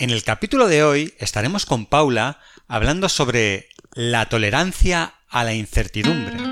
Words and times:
En 0.00 0.08
el 0.08 0.24
capítulo 0.24 0.66
de 0.66 0.82
hoy 0.82 1.12
estaremos 1.18 1.66
con 1.66 1.84
Paula 1.84 2.38
hablando 2.68 3.10
sobre 3.10 3.68
la 3.92 4.30
tolerancia 4.30 5.12
a 5.28 5.44
la 5.44 5.52
incertidumbre. 5.52 6.49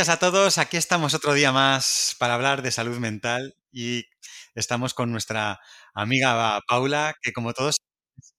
Días 0.00 0.08
a 0.08 0.18
todos. 0.18 0.56
Aquí 0.56 0.78
estamos 0.78 1.12
otro 1.12 1.34
día 1.34 1.52
más 1.52 2.16
para 2.18 2.32
hablar 2.32 2.62
de 2.62 2.70
salud 2.70 2.96
mental 2.98 3.54
y 3.70 4.06
estamos 4.54 4.94
con 4.94 5.12
nuestra 5.12 5.60
amiga 5.92 6.58
Paula, 6.66 7.12
que 7.20 7.34
como 7.34 7.52
todos, 7.52 7.76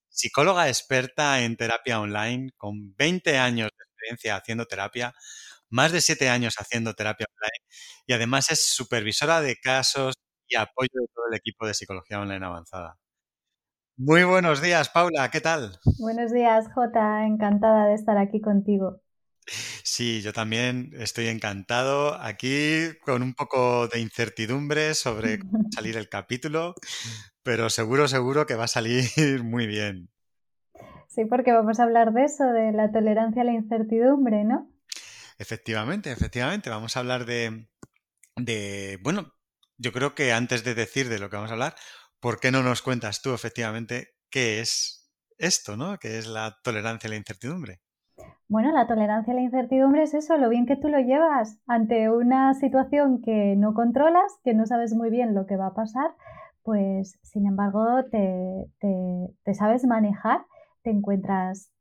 psicóloga 0.10 0.70
experta 0.70 1.42
en 1.42 1.58
terapia 1.58 2.00
online, 2.00 2.50
con 2.58 2.96
20 2.96 3.38
años 3.38 3.70
de 3.78 3.84
experiencia 3.84 4.38
haciendo 4.38 4.66
terapia, 4.66 5.14
más 5.70 5.92
de 5.92 6.02
7 6.02 6.30
años 6.30 6.56
haciendo 6.58 6.96
terapia 6.96 7.28
online 7.30 7.76
y 8.08 8.14
además 8.14 8.50
es 8.50 8.66
supervisora 8.66 9.40
de 9.42 9.56
casos 9.58 10.16
y 10.48 10.56
apoyo 10.56 10.90
de 10.92 11.08
todo 11.14 11.26
el 11.30 11.38
equipo 11.38 11.68
de 11.68 11.76
psicología 11.76 12.22
online 12.22 12.44
avanzada. 12.44 12.98
Muy 13.98 14.24
buenos 14.24 14.64
días, 14.64 14.90
Paula, 14.90 15.30
¿qué 15.30 15.42
tal? 15.42 15.78
Buenos 16.00 16.32
días, 16.32 16.66
Jota, 16.74 17.24
encantada 17.28 17.86
de 17.86 17.94
estar 17.94 18.18
aquí 18.18 18.42
contigo. 18.42 19.04
Sí, 19.84 20.22
yo 20.22 20.34
también 20.34 20.92
estoy 20.98 21.28
encantado 21.28 22.16
aquí 22.16 22.90
con 23.02 23.24
un 23.24 23.34
poco 23.34 23.88
de 23.88 24.00
incertidumbre 24.00 24.94
sobre 24.94 25.40
cómo 25.40 25.64
va 25.64 25.70
a 25.70 25.76
salir 25.76 25.98
el 25.98 26.10
capítulo, 26.10 26.76
pero 27.44 27.70
seguro, 27.70 28.08
seguro 28.08 28.46
que 28.46 28.56
va 28.56 28.66
a 28.66 28.68
salir 28.68 29.06
muy 29.44 29.68
bien. 29.68 30.10
Sí, 31.10 31.26
porque 31.26 31.52
vamos 31.52 31.80
a 31.80 31.84
hablar 31.84 32.14
de 32.14 32.24
eso, 32.24 32.46
de 32.46 32.72
la 32.72 32.92
tolerancia 32.92 33.42
a 33.42 33.46
la 33.46 33.54
incertidumbre, 33.54 34.44
¿no? 34.46 34.72
Efectivamente, 35.38 36.12
efectivamente, 36.12 36.70
vamos 36.70 36.96
a 36.96 37.00
hablar 37.02 37.26
de, 37.26 37.68
de, 38.38 39.00
bueno, 39.02 39.34
yo 39.78 39.92
creo 39.92 40.16
que 40.16 40.32
antes 40.32 40.64
de 40.64 40.76
decir 40.76 41.10
de 41.10 41.20
lo 41.20 41.30
que 41.30 41.36
vamos 41.36 41.52
a 41.52 41.54
hablar, 41.54 41.76
¿por 42.20 42.40
qué 42.40 42.52
no 42.52 42.64
nos 42.64 42.82
cuentas 42.82 43.22
tú 43.22 43.34
efectivamente 43.34 44.16
qué 44.30 44.62
es 44.62 45.12
esto, 45.38 45.76
¿no? 45.76 45.98
¿Qué 45.98 46.20
es 46.20 46.28
la 46.28 46.60
tolerancia 46.64 47.08
a 47.08 47.12
la 47.12 47.18
incertidumbre? 47.18 47.82
Bueno, 48.52 48.74
la 48.74 48.86
tolerancia 48.86 49.32
a 49.32 49.36
la 49.38 49.44
incertidumbre 49.44 50.04
es 50.04 50.14
eso, 50.14 50.36
lo 50.36 50.50
bien 50.50 50.66
que 50.66 50.76
tú 50.76 50.90
lo 50.90 51.00
llevas 51.00 51.58
ante 51.68 52.10
una 52.10 52.54
situación 52.54 53.22
que 53.22 53.56
no 53.56 53.74
controlas, 53.74 54.40
que 54.44 54.54
no 54.54 54.66
sabes 54.66 54.94
muy 54.94 55.10
bien 55.10 55.34
lo 55.34 55.46
que 55.46 55.56
va 55.56 55.68
a 55.68 55.74
pasar, 55.74 56.14
pues 56.62 57.18
sin 57.24 57.48
embargo 57.48 58.04
te, 58.12 58.70
te, 58.82 59.54
sabes 59.54 59.86
manejar, 59.86 60.42
te 60.84 60.90
encuentras 60.90 61.72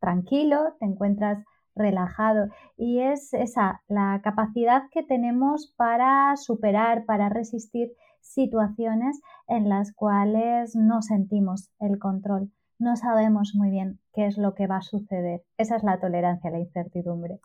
tranquilo, 0.00 0.74
te 0.78 0.84
encuentras 0.84 1.42
relajado. 1.74 2.48
Y 2.76 3.00
es 3.00 3.32
esa 3.32 3.80
la 3.88 4.20
capacidad 4.22 4.82
que 4.90 5.02
tenemos 5.02 5.72
para 5.78 6.36
superar, 6.36 7.06
para 7.06 7.30
resistir 7.30 7.92
situaciones 8.20 9.18
en 9.46 9.70
las 9.70 9.94
cuales 9.94 10.76
no 10.76 11.00
sentimos 11.00 11.70
el 11.80 11.98
control 11.98 12.50
no 12.78 12.96
sabemos 12.96 13.52
muy 13.54 13.70
bien 13.70 14.00
qué 14.14 14.26
es 14.26 14.38
lo 14.38 14.54
que 14.54 14.66
va 14.66 14.78
a 14.78 14.82
suceder. 14.82 15.42
Esa 15.56 15.76
es 15.76 15.82
la 15.82 16.00
tolerancia 16.00 16.50
a 16.50 16.52
la 16.52 16.60
incertidumbre. 16.60 17.40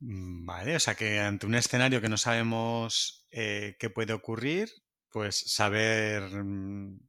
Mm, 0.00 0.46
vale, 0.46 0.76
o 0.76 0.80
sea 0.80 0.94
que 0.94 1.20
ante 1.20 1.46
un 1.46 1.54
escenario 1.54 2.00
que 2.00 2.08
no 2.08 2.16
sabemos 2.16 3.26
eh, 3.30 3.76
qué 3.78 3.90
puede 3.90 4.12
ocurrir, 4.12 4.68
pues 5.10 5.38
saber 5.52 6.22
mm, 6.22 7.00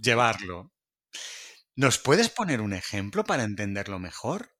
llevarlo. 0.00 0.72
¿Nos 1.76 1.98
puedes 1.98 2.28
poner 2.28 2.60
un 2.60 2.72
ejemplo 2.72 3.24
para 3.24 3.44
entenderlo 3.44 3.98
mejor? 3.98 4.50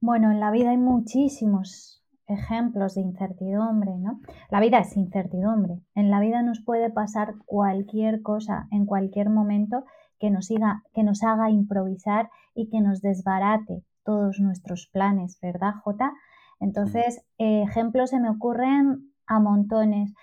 Bueno, 0.00 0.30
en 0.30 0.40
la 0.40 0.50
vida 0.50 0.70
hay 0.70 0.76
muchísimos 0.78 2.04
ejemplos 2.28 2.94
de 2.94 3.02
incertidumbre, 3.02 3.92
¿no? 3.98 4.20
La 4.50 4.60
vida 4.60 4.78
es 4.78 4.96
incertidumbre. 4.96 5.80
En 5.94 6.10
la 6.10 6.20
vida 6.20 6.42
nos 6.42 6.60
puede 6.60 6.90
pasar 6.90 7.34
cualquier 7.44 8.22
cosa 8.22 8.68
en 8.70 8.86
cualquier 8.86 9.30
momento 9.30 9.84
que 10.18 10.30
nos, 10.30 10.48
que 10.48 11.02
nos 11.02 11.22
haga 11.22 11.50
improvisar 11.50 12.30
y 12.54 12.68
que 12.68 12.80
nos 12.80 13.00
desbarate 13.00 13.84
todos 14.04 14.38
nuestros 14.40 14.88
planes, 14.92 15.38
¿verdad, 15.40 15.74
Jota? 15.82 16.12
Entonces, 16.60 17.22
ejemplos 17.38 18.10
se 18.10 18.20
me 18.20 18.30
ocurren 18.30 19.12
a 19.26 19.40
montones. 19.40 20.14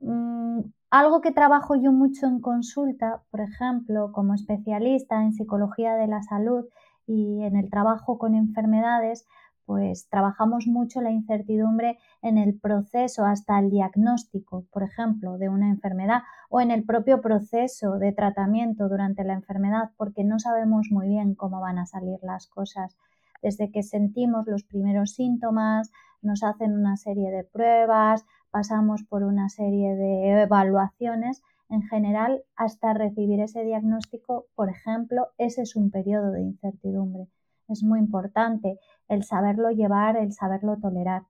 Mm, 0.00 0.60
algo 0.90 1.20
que 1.22 1.32
trabajo 1.32 1.74
yo 1.76 1.92
mucho 1.92 2.26
en 2.26 2.40
consulta, 2.40 3.22
por 3.30 3.40
ejemplo, 3.40 4.12
como 4.12 4.34
especialista 4.34 5.22
en 5.22 5.32
psicología 5.32 5.94
de 5.94 6.06
la 6.06 6.22
salud 6.22 6.66
y 7.06 7.42
en 7.42 7.56
el 7.56 7.70
trabajo 7.70 8.18
con 8.18 8.34
enfermedades, 8.34 9.26
pues 9.66 10.08
trabajamos 10.08 10.66
mucho 10.66 11.00
la 11.00 11.10
incertidumbre 11.10 11.98
en 12.20 12.38
el 12.38 12.58
proceso 12.58 13.24
hasta 13.24 13.58
el 13.58 13.70
diagnóstico, 13.70 14.64
por 14.72 14.82
ejemplo, 14.82 15.38
de 15.38 15.48
una 15.48 15.68
enfermedad 15.68 16.22
o 16.48 16.60
en 16.60 16.70
el 16.70 16.84
propio 16.84 17.20
proceso 17.20 17.98
de 17.98 18.12
tratamiento 18.12 18.88
durante 18.88 19.24
la 19.24 19.34
enfermedad, 19.34 19.90
porque 19.96 20.24
no 20.24 20.38
sabemos 20.38 20.88
muy 20.90 21.08
bien 21.08 21.34
cómo 21.34 21.60
van 21.60 21.78
a 21.78 21.86
salir 21.86 22.18
las 22.22 22.46
cosas. 22.46 22.96
Desde 23.42 23.70
que 23.70 23.82
sentimos 23.82 24.46
los 24.46 24.62
primeros 24.64 25.12
síntomas, 25.12 25.90
nos 26.22 26.42
hacen 26.44 26.72
una 26.72 26.96
serie 26.96 27.30
de 27.30 27.44
pruebas, 27.44 28.24
pasamos 28.50 29.02
por 29.02 29.22
una 29.24 29.48
serie 29.48 29.96
de 29.96 30.42
evaluaciones, 30.42 31.42
en 31.68 31.82
general, 31.82 32.44
hasta 32.54 32.92
recibir 32.92 33.40
ese 33.40 33.64
diagnóstico, 33.64 34.46
por 34.54 34.68
ejemplo, 34.68 35.28
ese 35.38 35.62
es 35.62 35.74
un 35.74 35.90
periodo 35.90 36.30
de 36.30 36.42
incertidumbre. 36.42 37.28
Es 37.66 37.82
muy 37.82 37.98
importante 37.98 38.78
el 39.08 39.24
saberlo 39.24 39.70
llevar, 39.70 40.16
el 40.16 40.32
saberlo 40.32 40.78
tolerar. 40.78 41.22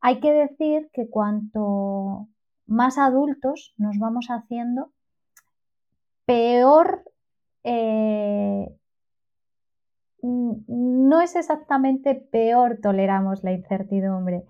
Hay 0.00 0.20
que 0.20 0.32
decir 0.32 0.90
que 0.92 1.08
cuanto 1.08 2.28
más 2.66 2.98
adultos 2.98 3.74
nos 3.76 3.98
vamos 3.98 4.28
haciendo, 4.28 4.92
peor 6.24 7.04
eh, 7.64 8.74
no 10.22 11.20
es 11.20 11.36
exactamente 11.36 12.14
peor 12.14 12.78
toleramos 12.82 13.42
la 13.42 13.52
incertidumbre, 13.52 14.44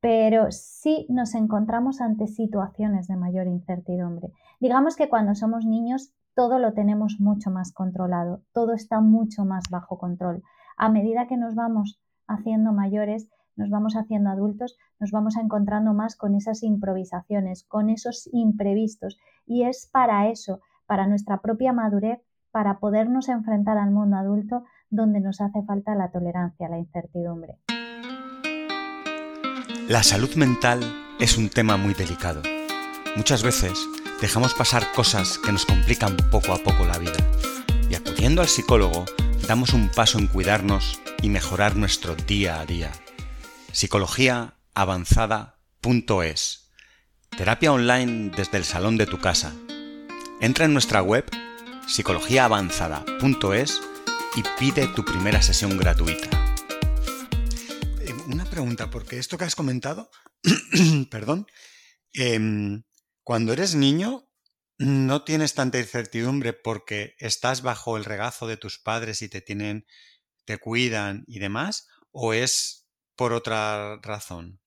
pero 0.00 0.50
sí 0.50 1.06
nos 1.08 1.34
encontramos 1.34 2.00
ante 2.00 2.26
situaciones 2.26 3.08
de 3.08 3.16
mayor 3.16 3.46
incertidumbre. 3.46 4.30
Digamos 4.60 4.96
que 4.96 5.08
cuando 5.08 5.34
somos 5.34 5.64
niños 5.64 6.12
todo 6.34 6.58
lo 6.58 6.74
tenemos 6.74 7.16
mucho 7.18 7.50
más 7.50 7.72
controlado, 7.72 8.42
todo 8.52 8.74
está 8.74 9.00
mucho 9.00 9.44
más 9.44 9.64
bajo 9.70 9.98
control 9.98 10.42
a 10.76 10.88
medida 10.88 11.26
que 11.26 11.36
nos 11.36 11.54
vamos 11.54 12.00
haciendo 12.26 12.72
mayores, 12.72 13.28
nos 13.56 13.70
vamos 13.70 13.96
haciendo 13.96 14.30
adultos, 14.30 14.76
nos 15.00 15.10
vamos 15.10 15.36
encontrando 15.36 15.94
más 15.94 16.16
con 16.16 16.34
esas 16.34 16.62
improvisaciones, 16.62 17.64
con 17.64 17.88
esos 17.88 18.28
imprevistos. 18.32 19.18
Y 19.46 19.64
es 19.64 19.88
para 19.90 20.28
eso, 20.28 20.60
para 20.86 21.06
nuestra 21.06 21.40
propia 21.40 21.72
madurez, 21.72 22.20
para 22.50 22.78
podernos 22.78 23.28
enfrentar 23.28 23.78
al 23.78 23.90
mundo 23.90 24.16
adulto, 24.16 24.64
donde 24.90 25.20
nos 25.20 25.40
hace 25.40 25.62
falta 25.66 25.94
la 25.94 26.10
tolerancia 26.10 26.68
la 26.68 26.78
incertidumbre. 26.78 27.58
La 29.88 30.02
salud 30.02 30.34
mental 30.36 30.80
es 31.20 31.38
un 31.38 31.48
tema 31.48 31.76
muy 31.76 31.94
delicado. 31.94 32.42
Muchas 33.16 33.42
veces 33.42 33.78
dejamos 34.20 34.52
pasar 34.54 34.82
cosas 34.94 35.38
que 35.38 35.52
nos 35.52 35.64
complican 35.64 36.16
poco 36.30 36.52
a 36.52 36.58
poco 36.58 36.84
la 36.84 36.98
vida. 36.98 37.16
Y 37.88 37.94
acudiendo 37.94 38.42
al 38.42 38.48
psicólogo, 38.48 39.04
damos 39.46 39.72
un 39.72 39.88
paso 39.90 40.18
en 40.18 40.26
cuidarnos 40.26 41.00
y 41.22 41.28
mejorar 41.28 41.76
nuestro 41.76 42.16
día 42.16 42.60
a 42.60 42.66
día. 42.66 42.90
Psicologiaavanzada.es 43.72 46.66
Terapia 47.36 47.72
online 47.72 48.32
desde 48.34 48.58
el 48.58 48.64
salón 48.64 48.96
de 48.96 49.06
tu 49.06 49.18
casa. 49.18 49.54
Entra 50.40 50.64
en 50.64 50.72
nuestra 50.72 51.02
web 51.02 51.24
psicologiaavanzada.es 51.86 53.80
y 54.36 54.42
pide 54.58 54.88
tu 54.88 55.04
primera 55.04 55.42
sesión 55.42 55.76
gratuita. 55.76 56.28
Eh, 58.00 58.14
una 58.28 58.44
pregunta, 58.44 58.90
porque 58.90 59.18
esto 59.18 59.38
que 59.38 59.44
has 59.44 59.54
comentado, 59.54 60.10
perdón, 61.10 61.46
em, 62.12 62.82
cuando 63.22 63.52
eres 63.52 63.74
niño 63.74 64.25
no 64.78 65.22
tienes 65.24 65.54
tanta 65.54 65.78
incertidumbre 65.78 66.52
porque 66.52 67.14
estás 67.18 67.62
bajo 67.62 67.96
el 67.96 68.04
regazo 68.04 68.46
de 68.46 68.56
tus 68.56 68.78
padres 68.78 69.22
y 69.22 69.28
te 69.28 69.40
tienen, 69.40 69.84
te 70.44 70.58
cuidan 70.58 71.24
y 71.26 71.38
demás, 71.38 71.88
o 72.12 72.32
es 72.32 72.88
por 73.16 73.32
otra 73.32 73.98
razón? 74.02 74.60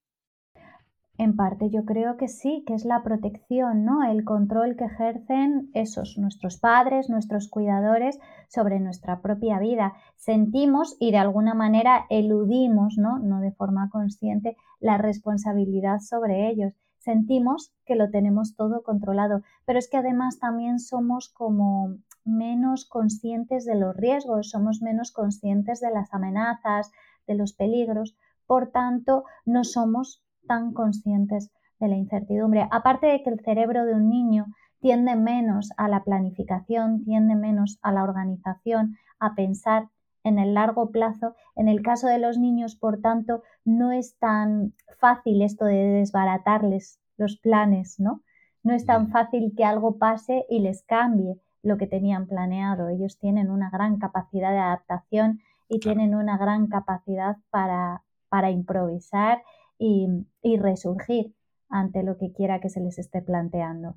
En 1.16 1.36
parte 1.36 1.68
yo 1.68 1.84
creo 1.84 2.16
que 2.16 2.28
sí, 2.28 2.64
que 2.66 2.72
es 2.72 2.86
la 2.86 3.02
protección, 3.02 3.84
¿no? 3.84 4.10
El 4.10 4.24
control 4.24 4.74
que 4.76 4.86
ejercen 4.86 5.70
esos, 5.74 6.16
nuestros 6.16 6.58
padres, 6.58 7.10
nuestros 7.10 7.48
cuidadores 7.50 8.18
sobre 8.48 8.80
nuestra 8.80 9.20
propia 9.20 9.58
vida. 9.58 9.92
Sentimos 10.16 10.96
y 10.98 11.10
de 11.10 11.18
alguna 11.18 11.52
manera 11.52 12.06
eludimos, 12.08 12.96
¿no? 12.96 13.18
No 13.18 13.40
de 13.40 13.52
forma 13.52 13.90
consciente, 13.90 14.56
la 14.80 14.96
responsabilidad 14.96 15.98
sobre 16.00 16.48
ellos 16.48 16.72
sentimos 17.00 17.72
que 17.84 17.96
lo 17.96 18.10
tenemos 18.10 18.54
todo 18.54 18.82
controlado. 18.82 19.42
Pero 19.66 19.78
es 19.78 19.90
que 19.90 19.96
además 19.96 20.38
también 20.38 20.78
somos 20.78 21.28
como 21.28 21.96
menos 22.24 22.84
conscientes 22.84 23.64
de 23.64 23.74
los 23.74 23.96
riesgos, 23.96 24.50
somos 24.50 24.80
menos 24.82 25.10
conscientes 25.10 25.80
de 25.80 25.90
las 25.90 26.12
amenazas, 26.14 26.92
de 27.26 27.34
los 27.34 27.52
peligros, 27.52 28.16
por 28.46 28.70
tanto, 28.70 29.24
no 29.44 29.64
somos 29.64 30.24
tan 30.46 30.72
conscientes 30.72 31.50
de 31.78 31.88
la 31.88 31.96
incertidumbre. 31.96 32.66
Aparte 32.70 33.06
de 33.06 33.22
que 33.22 33.30
el 33.30 33.40
cerebro 33.40 33.84
de 33.86 33.94
un 33.94 34.08
niño 34.08 34.46
tiende 34.80 35.14
menos 35.14 35.70
a 35.76 35.88
la 35.88 36.02
planificación, 36.02 37.04
tiende 37.04 37.34
menos 37.36 37.78
a 37.82 37.92
la 37.92 38.02
organización, 38.02 38.96
a 39.18 39.34
pensar 39.34 39.88
en 40.24 40.38
el 40.38 40.54
largo 40.54 40.90
plazo. 40.90 41.34
En 41.56 41.68
el 41.68 41.82
caso 41.82 42.06
de 42.06 42.18
los 42.18 42.38
niños, 42.38 42.76
por 42.76 43.00
tanto, 43.00 43.42
no 43.64 43.92
es 43.92 44.16
tan 44.18 44.74
fácil 44.98 45.42
esto 45.42 45.64
de 45.64 45.76
desbaratarles 45.76 47.00
los 47.16 47.36
planes, 47.36 47.98
¿no? 47.98 48.22
No 48.62 48.74
es 48.74 48.84
tan 48.84 49.10
fácil 49.10 49.54
que 49.56 49.64
algo 49.64 49.98
pase 49.98 50.44
y 50.48 50.60
les 50.60 50.82
cambie 50.82 51.40
lo 51.62 51.78
que 51.78 51.86
tenían 51.86 52.26
planeado. 52.26 52.88
Ellos 52.88 53.18
tienen 53.18 53.50
una 53.50 53.70
gran 53.70 53.98
capacidad 53.98 54.50
de 54.50 54.58
adaptación 54.58 55.40
y 55.68 55.80
tienen 55.80 56.14
una 56.14 56.36
gran 56.36 56.66
capacidad 56.66 57.36
para, 57.50 58.02
para 58.28 58.50
improvisar 58.50 59.42
y, 59.78 60.08
y 60.42 60.58
resurgir 60.58 61.34
ante 61.68 62.02
lo 62.02 62.18
que 62.18 62.32
quiera 62.32 62.60
que 62.60 62.68
se 62.68 62.80
les 62.80 62.98
esté 62.98 63.22
planteando. 63.22 63.94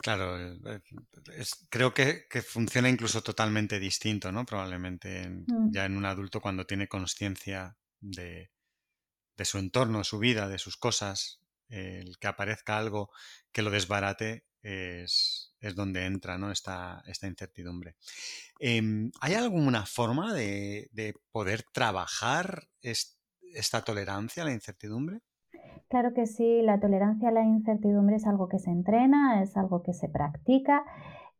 Claro, 0.00 0.38
eh, 0.38 0.80
creo 1.68 1.92
que, 1.94 2.26
funciona 2.42 2.88
incluso 2.88 3.22
totalmente 3.22 3.78
distinto, 3.78 4.32
¿no? 4.32 4.44
Probablemente 4.44 5.28
Mm. 5.28 5.72
ya 5.72 5.84
en 5.84 5.96
un 5.96 6.04
adulto 6.04 6.40
cuando 6.40 6.66
tiene 6.66 6.88
conciencia 6.88 7.76
de, 8.00 8.50
de 9.36 9.44
su 9.44 9.58
entorno, 9.58 9.98
de 9.98 10.04
su 10.04 10.18
vida, 10.18 10.48
de 10.48 10.58
sus 10.58 10.76
cosas, 10.76 11.40
el 11.68 12.18
que 12.18 12.26
aparezca 12.26 12.78
algo 12.78 13.10
que 13.50 13.62
lo 13.62 13.70
desbarate 13.70 14.44
es, 14.62 15.54
es 15.60 15.74
donde 15.74 16.04
entra 16.04 16.38
¿no? 16.38 16.52
esta, 16.52 17.02
esta 17.06 17.26
incertidumbre. 17.26 17.96
Em, 18.58 19.10
¿Hay 19.20 19.34
alguna 19.34 19.86
forma 19.86 20.34
de, 20.34 20.88
de 20.92 21.14
poder 21.30 21.64
trabajar 21.72 22.68
esta 22.82 23.82
tolerancia 23.84 24.42
a 24.42 24.46
la 24.46 24.52
incertidumbre? 24.52 25.20
Claro 25.92 26.14
que 26.14 26.26
sí, 26.26 26.62
la 26.62 26.80
tolerancia 26.80 27.28
a 27.28 27.32
la 27.32 27.44
incertidumbre 27.44 28.16
es 28.16 28.26
algo 28.26 28.48
que 28.48 28.58
se 28.58 28.70
entrena, 28.70 29.42
es 29.42 29.58
algo 29.58 29.82
que 29.82 29.92
se 29.92 30.08
practica. 30.08 30.86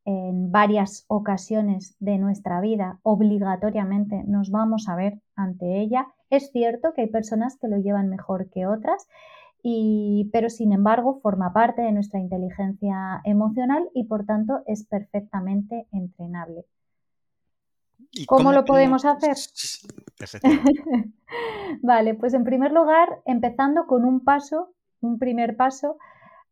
En 0.04 0.52
varias 0.52 1.06
ocasiones 1.08 1.96
de 2.00 2.18
nuestra 2.18 2.60
vida, 2.60 2.98
obligatoriamente 3.02 4.24
nos 4.26 4.50
vamos 4.50 4.90
a 4.90 4.94
ver 4.94 5.22
ante 5.36 5.80
ella. 5.80 6.08
Es 6.28 6.50
cierto 6.50 6.92
que 6.92 7.00
hay 7.00 7.06
personas 7.06 7.56
que 7.56 7.68
lo 7.68 7.78
llevan 7.78 8.10
mejor 8.10 8.50
que 8.50 8.66
otras, 8.66 9.08
y, 9.62 10.28
pero 10.34 10.50
sin 10.50 10.72
embargo 10.72 11.20
forma 11.22 11.54
parte 11.54 11.80
de 11.80 11.92
nuestra 11.92 12.20
inteligencia 12.20 13.22
emocional 13.24 13.88
y 13.94 14.04
por 14.04 14.26
tanto 14.26 14.60
es 14.66 14.84
perfectamente 14.84 15.86
entrenable. 15.92 16.66
¿Cómo, 18.26 18.52
lo 18.52 18.64
podemos 18.64 19.04
hacer? 19.04 19.36
vale, 21.82 22.14
pues 22.14 22.34
en 22.34 22.44
primer 22.44 22.72
lugar, 22.72 23.08
empezando 23.24 23.86
con 23.86 24.04
un 24.04 24.20
paso, 24.20 24.74
un 25.00 25.18
primer 25.18 25.56
paso 25.56 25.96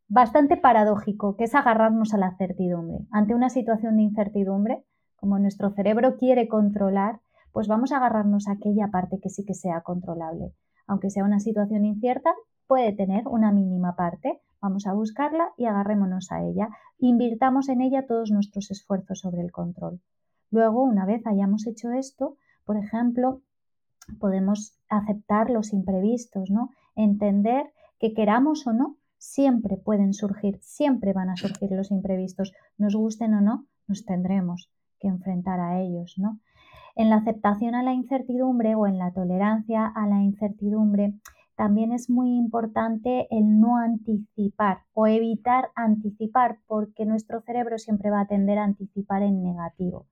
bastante 0.09 0.57
paradójico, 0.57 1.37
que 1.37 1.45
es 1.45 1.55
agarrarnos 1.55 2.15
a 2.15 2.19
la 2.19 2.37
certidumbre. 2.37 3.07
Ante 3.13 3.35
una 3.35 3.51
situación 3.51 3.97
de 3.97 4.03
incertidumbre, 4.03 4.85
como 5.17 5.39
nuestro 5.39 5.71
cerebro 5.71 6.17
quiere 6.17 6.49
controlar, 6.49 7.21
pues 7.53 7.69
vamos 7.69 7.93
a 7.93 7.99
agarrarnos 7.99 8.49
a 8.49 8.53
aquella 8.53 8.89
parte 8.89 9.21
que 9.23 9.29
sí 9.29 9.45
que 9.45 9.55
sea 9.55 9.83
controlable. 9.83 10.53
Aunque 10.87 11.11
sea 11.11 11.25
una 11.25 11.41
situación 11.41 11.85
incierta, 11.85 12.35
puede 12.67 12.93
tener 12.93 13.29
una 13.29 13.53
mínima 13.53 13.97
parte. 13.97 14.41
Vamos 14.61 14.87
a 14.87 14.93
buscarla 14.93 15.53
y 15.57 15.67
agarrémonos 15.67 16.33
a 16.33 16.43
ella. 16.43 16.69
Invirtamos 16.99 17.69
en 17.69 17.81
ella 17.81 18.07
todos 18.07 18.31
nuestros 18.31 18.71
esfuerzos 18.71 19.21
sobre 19.21 19.43
el 19.43 19.53
control. 19.53 20.01
Luego, 20.51 20.83
una 20.83 21.07
vez 21.07 21.27
hayamos 21.27 21.67
hecho 21.67 21.93
esto, 21.93 22.37
por 22.65 22.77
ejemplo, 22.77 23.43
podemos 24.19 24.77
aceptar 24.89 25.51
los 25.51 25.73
imprevistos, 25.73 26.51
¿no? 26.51 26.71
Entender 26.97 27.73
que 27.99 28.15
queramos 28.15 28.67
o 28.67 28.73
no, 28.73 28.97
siempre 29.19 29.77
pueden 29.77 30.15
surgir, 30.15 30.59
siempre 30.63 31.13
van 31.13 31.31
a 31.31 31.37
surgir 31.37 31.71
los 31.73 31.91
imprevistos, 31.91 32.53
nos 32.79 32.97
gusten 32.97 33.35
o 33.35 33.41
no, 33.41 33.67
nos 33.87 34.05
tendremos 34.05 34.71
que 34.99 35.09
enfrentar 35.09 35.61
a 35.61 35.81
ellos, 35.81 36.15
¿no? 36.17 36.41
En 36.97 37.11
la 37.11 37.17
aceptación 37.17 37.75
a 37.75 37.83
la 37.83 37.93
incertidumbre 37.93 38.75
o 38.75 38.87
en 38.87 38.99
la 38.99 39.13
tolerancia 39.13 39.87
a 39.87 40.07
la 40.07 40.23
incertidumbre, 40.23 41.15
también 41.55 41.93
es 41.93 42.09
muy 42.09 42.37
importante 42.37 43.29
el 43.31 43.61
no 43.61 43.77
anticipar 43.77 44.85
o 44.95 45.07
evitar 45.07 45.69
anticipar, 45.75 46.59
porque 46.67 47.05
nuestro 47.05 47.43
cerebro 47.43 47.79
siempre 47.79 48.11
va 48.11 48.23
a 48.23 48.27
tender 48.27 48.59
a 48.59 48.65
anticipar 48.65 49.23
en 49.23 49.43
negativo. 49.43 50.07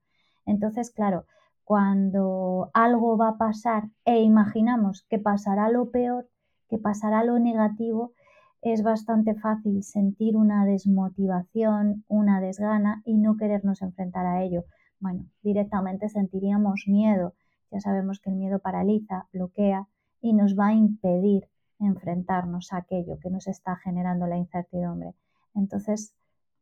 Entonces, 0.49 0.89
claro, 0.91 1.25
cuando 1.63 2.71
algo 2.73 3.17
va 3.17 3.29
a 3.29 3.37
pasar 3.37 3.83
e 4.03 4.21
imaginamos 4.21 5.05
que 5.07 5.19
pasará 5.19 5.69
lo 5.69 5.91
peor, 5.91 6.27
que 6.67 6.79
pasará 6.79 7.23
lo 7.23 7.37
negativo, 7.37 8.13
es 8.61 8.81
bastante 8.81 9.35
fácil 9.35 9.83
sentir 9.83 10.35
una 10.35 10.65
desmotivación, 10.65 12.03
una 12.07 12.41
desgana 12.41 13.03
y 13.05 13.17
no 13.17 13.37
querernos 13.37 13.83
enfrentar 13.83 14.25
a 14.25 14.41
ello. 14.41 14.65
Bueno, 14.99 15.27
directamente 15.43 16.09
sentiríamos 16.09 16.85
miedo. 16.87 17.35
Ya 17.71 17.79
sabemos 17.79 18.19
que 18.19 18.31
el 18.31 18.35
miedo 18.35 18.57
paraliza, 18.57 19.27
bloquea 19.31 19.87
y 20.19 20.33
nos 20.33 20.57
va 20.57 20.69
a 20.69 20.73
impedir 20.73 21.47
enfrentarnos 21.79 22.73
a 22.73 22.77
aquello 22.77 23.19
que 23.21 23.29
nos 23.29 23.47
está 23.47 23.75
generando 23.75 24.25
la 24.25 24.37
incertidumbre. 24.37 25.13
Entonces, 25.53 26.13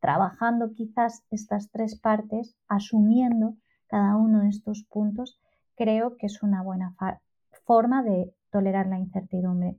trabajando 0.01 0.73
quizás 0.73 1.23
estas 1.31 1.71
tres 1.71 1.97
partes, 1.97 2.57
asumiendo 2.67 3.55
cada 3.87 4.15
uno 4.15 4.41
de 4.41 4.49
estos 4.49 4.83
puntos, 4.89 5.39
creo 5.75 6.17
que 6.17 6.25
es 6.27 6.43
una 6.43 6.61
buena 6.61 6.95
forma 7.65 8.03
de 8.03 8.33
tolerar 8.51 8.87
la 8.87 8.99
incertidumbre. 8.99 9.77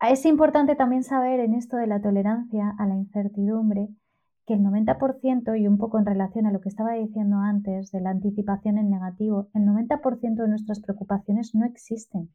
Es 0.00 0.24
importante 0.24 0.76
también 0.76 1.04
saber 1.04 1.40
en 1.40 1.54
esto 1.54 1.76
de 1.76 1.86
la 1.86 2.00
tolerancia 2.00 2.74
a 2.78 2.86
la 2.86 2.96
incertidumbre 2.96 3.88
que 4.46 4.54
el 4.54 4.60
90%, 4.60 5.60
y 5.60 5.68
un 5.68 5.78
poco 5.78 5.98
en 5.98 6.06
relación 6.06 6.46
a 6.46 6.52
lo 6.52 6.60
que 6.60 6.70
estaba 6.70 6.94
diciendo 6.94 7.36
antes 7.36 7.92
de 7.92 8.00
la 8.00 8.10
anticipación 8.10 8.78
en 8.78 8.90
negativo, 8.90 9.48
el 9.54 9.62
90% 9.62 10.42
de 10.42 10.48
nuestras 10.48 10.80
preocupaciones 10.80 11.54
no 11.54 11.66
existen. 11.66 12.30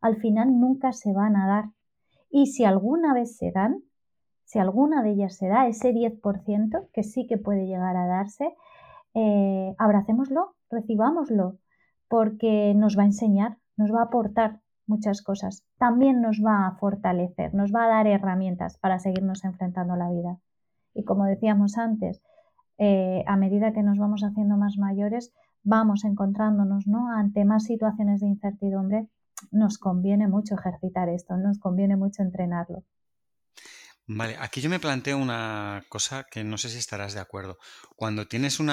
Al 0.00 0.16
final 0.16 0.58
nunca 0.58 0.92
se 0.92 1.12
van 1.12 1.36
a 1.36 1.46
dar. 1.46 1.64
Y 2.30 2.46
si 2.46 2.64
alguna 2.64 3.12
vez 3.12 3.36
se 3.36 3.50
dan, 3.50 3.82
si 4.44 4.58
alguna 4.58 5.02
de 5.02 5.10
ellas 5.10 5.36
se 5.36 5.48
da, 5.48 5.66
ese 5.66 5.92
10% 5.92 6.88
que 6.92 7.02
sí 7.02 7.26
que 7.26 7.36
puede 7.36 7.66
llegar 7.66 7.96
a 7.96 8.06
darse, 8.06 8.54
eh, 9.20 9.74
abracémoslo, 9.78 10.54
recibámoslo, 10.70 11.58
porque 12.06 12.72
nos 12.76 12.96
va 12.96 13.02
a 13.02 13.06
enseñar, 13.06 13.58
nos 13.76 13.92
va 13.92 14.00
a 14.00 14.04
aportar 14.04 14.60
muchas 14.86 15.22
cosas. 15.22 15.64
También 15.76 16.22
nos 16.22 16.38
va 16.38 16.68
a 16.68 16.76
fortalecer, 16.76 17.52
nos 17.52 17.72
va 17.72 17.84
a 17.84 17.88
dar 17.88 18.06
herramientas 18.06 18.78
para 18.78 19.00
seguirnos 19.00 19.44
enfrentando 19.44 19.96
la 19.96 20.08
vida. 20.10 20.38
Y 20.94 21.02
como 21.02 21.24
decíamos 21.24 21.78
antes, 21.78 22.22
eh, 22.78 23.24
a 23.26 23.36
medida 23.36 23.72
que 23.72 23.82
nos 23.82 23.98
vamos 23.98 24.22
haciendo 24.22 24.56
más 24.56 24.78
mayores, 24.78 25.32
vamos 25.64 26.04
encontrándonos 26.04 26.86
¿no? 26.86 27.10
ante 27.10 27.44
más 27.44 27.64
situaciones 27.64 28.20
de 28.20 28.28
incertidumbre. 28.28 29.08
Nos 29.50 29.78
conviene 29.78 30.28
mucho 30.28 30.54
ejercitar 30.54 31.08
esto, 31.08 31.36
nos 31.36 31.58
conviene 31.58 31.96
mucho 31.96 32.22
entrenarlo. 32.22 32.84
Vale, 34.10 34.38
aquí 34.40 34.62
yo 34.62 34.70
me 34.70 34.80
planteo 34.80 35.18
una 35.18 35.84
cosa 35.90 36.24
que 36.30 36.42
no 36.42 36.56
sé 36.56 36.70
si 36.70 36.78
estarás 36.78 37.12
de 37.12 37.20
acuerdo. 37.20 37.58
Cuando 37.94 38.26
tienes 38.26 38.58
un 38.58 38.70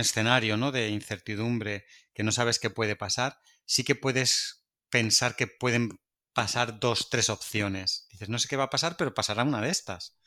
escenario 0.00 0.56
¿no? 0.56 0.72
de 0.72 0.88
incertidumbre 0.88 1.86
que 2.12 2.24
no 2.24 2.32
sabes 2.32 2.58
qué 2.58 2.68
puede 2.68 2.96
pasar, 2.96 3.38
sí 3.64 3.84
que 3.84 3.94
puedes 3.94 4.64
pensar 4.90 5.36
que 5.36 5.46
pueden 5.46 6.00
pasar 6.32 6.80
dos, 6.80 7.10
tres 7.10 7.30
opciones. 7.30 8.08
Dices, 8.10 8.28
no 8.28 8.40
sé 8.40 8.48
qué 8.48 8.56
va 8.56 8.64
a 8.64 8.70
pasar, 8.70 8.96
pero 8.96 9.14
pasará 9.14 9.44
una 9.44 9.60
de 9.60 9.70
estas. 9.70 10.18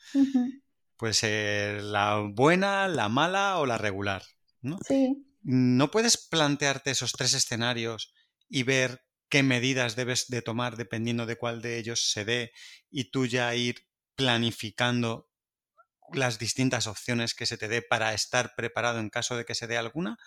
Puede 0.96 1.12
ser 1.12 1.82
la 1.82 2.16
buena, 2.32 2.88
la 2.88 3.10
mala 3.10 3.58
o 3.58 3.66
la 3.66 3.76
regular. 3.76 4.22
¿no? 4.62 4.78
Sí. 4.88 5.22
¿No 5.42 5.90
puedes 5.90 6.16
plantearte 6.16 6.92
esos 6.92 7.12
tres 7.12 7.34
escenarios 7.34 8.14
y 8.48 8.62
ver 8.62 9.04
qué 9.28 9.42
medidas 9.42 9.96
debes 9.96 10.28
de 10.28 10.40
tomar 10.40 10.78
dependiendo 10.78 11.26
de 11.26 11.36
cuál 11.36 11.60
de 11.60 11.76
ellos 11.76 12.10
se 12.10 12.24
dé 12.24 12.52
y 12.90 13.10
tú 13.10 13.26
ya 13.26 13.54
ir 13.54 13.87
planificando 14.18 15.28
las 16.12 16.40
distintas 16.40 16.88
opciones 16.88 17.34
que 17.34 17.46
se 17.46 17.56
te 17.56 17.68
dé 17.68 17.82
para 17.82 18.12
estar 18.14 18.50
preparado 18.56 18.98
en 18.98 19.10
caso 19.10 19.36
de 19.36 19.44
que 19.44 19.54
se 19.54 19.68
dé 19.68 19.78
alguna, 19.78 20.18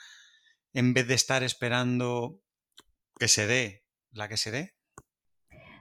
en 0.74 0.94
vez 0.94 1.08
de 1.10 1.16
estar 1.16 1.44
esperando 1.44 2.40
que 3.20 3.28
se 3.28 3.48
dé 3.48 3.84
la 4.14 4.30
que 4.30 4.38
se 4.38 4.52
dé? 4.52 4.72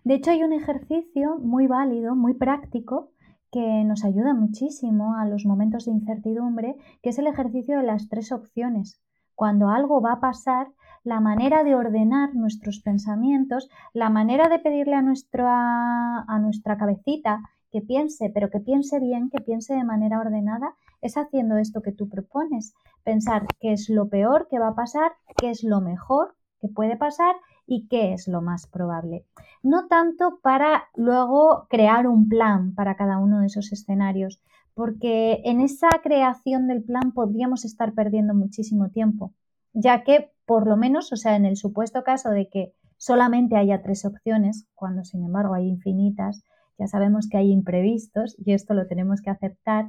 De 0.02 0.14
hecho, 0.14 0.32
hay 0.32 0.42
un 0.42 0.52
ejercicio 0.52 1.36
muy 1.38 1.68
válido, 1.68 2.16
muy 2.16 2.34
práctico, 2.34 3.12
que 3.52 3.84
nos 3.84 4.04
ayuda 4.04 4.34
muchísimo 4.34 5.14
a 5.14 5.24
los 5.24 5.44
momentos 5.44 5.84
de 5.84 5.92
incertidumbre, 5.92 6.76
que 7.02 7.10
es 7.10 7.18
el 7.18 7.28
ejercicio 7.28 7.78
de 7.78 7.84
las 7.84 8.08
tres 8.08 8.32
opciones. 8.32 9.00
Cuando 9.36 9.68
algo 9.68 10.00
va 10.00 10.14
a 10.14 10.20
pasar, 10.20 10.66
la 11.04 11.20
manera 11.20 11.62
de 11.62 11.76
ordenar 11.76 12.34
nuestros 12.34 12.80
pensamientos, 12.80 13.68
la 13.94 14.10
manera 14.10 14.48
de 14.48 14.58
pedirle 14.58 14.96
a 14.96 15.02
nuestra, 15.02 16.22
a 16.22 16.38
nuestra 16.40 16.76
cabecita 16.76 17.42
que 17.70 17.80
piense, 17.80 18.30
pero 18.32 18.50
que 18.50 18.60
piense 18.60 19.00
bien, 19.00 19.30
que 19.30 19.40
piense 19.40 19.74
de 19.74 19.84
manera 19.84 20.20
ordenada, 20.20 20.74
es 21.00 21.16
haciendo 21.16 21.56
esto 21.56 21.82
que 21.82 21.92
tú 21.92 22.08
propones. 22.08 22.74
Pensar 23.04 23.46
qué 23.60 23.72
es 23.72 23.88
lo 23.88 24.08
peor 24.08 24.48
que 24.48 24.58
va 24.58 24.68
a 24.68 24.74
pasar, 24.74 25.12
qué 25.36 25.50
es 25.50 25.62
lo 25.62 25.80
mejor 25.80 26.34
que 26.60 26.68
puede 26.68 26.96
pasar 26.96 27.34
y 27.66 27.86
qué 27.88 28.12
es 28.12 28.28
lo 28.28 28.42
más 28.42 28.66
probable. 28.66 29.24
No 29.62 29.86
tanto 29.86 30.40
para 30.42 30.84
luego 30.94 31.66
crear 31.70 32.06
un 32.06 32.28
plan 32.28 32.74
para 32.74 32.96
cada 32.96 33.18
uno 33.18 33.40
de 33.40 33.46
esos 33.46 33.72
escenarios, 33.72 34.42
porque 34.74 35.42
en 35.44 35.60
esa 35.60 35.88
creación 36.02 36.66
del 36.66 36.82
plan 36.82 37.12
podríamos 37.12 37.64
estar 37.64 37.92
perdiendo 37.94 38.34
muchísimo 38.34 38.90
tiempo, 38.90 39.32
ya 39.72 40.04
que 40.04 40.32
por 40.46 40.66
lo 40.66 40.76
menos, 40.76 41.12
o 41.12 41.16
sea, 41.16 41.36
en 41.36 41.44
el 41.44 41.56
supuesto 41.56 42.02
caso 42.02 42.30
de 42.30 42.48
que 42.48 42.74
solamente 42.96 43.56
haya 43.56 43.82
tres 43.82 44.04
opciones, 44.04 44.66
cuando 44.74 45.04
sin 45.04 45.24
embargo 45.24 45.54
hay 45.54 45.68
infinitas, 45.68 46.44
ya 46.80 46.88
sabemos 46.88 47.28
que 47.28 47.36
hay 47.36 47.52
imprevistos 47.52 48.34
y 48.38 48.54
esto 48.54 48.74
lo 48.74 48.86
tenemos 48.86 49.20
que 49.20 49.30
aceptar, 49.30 49.88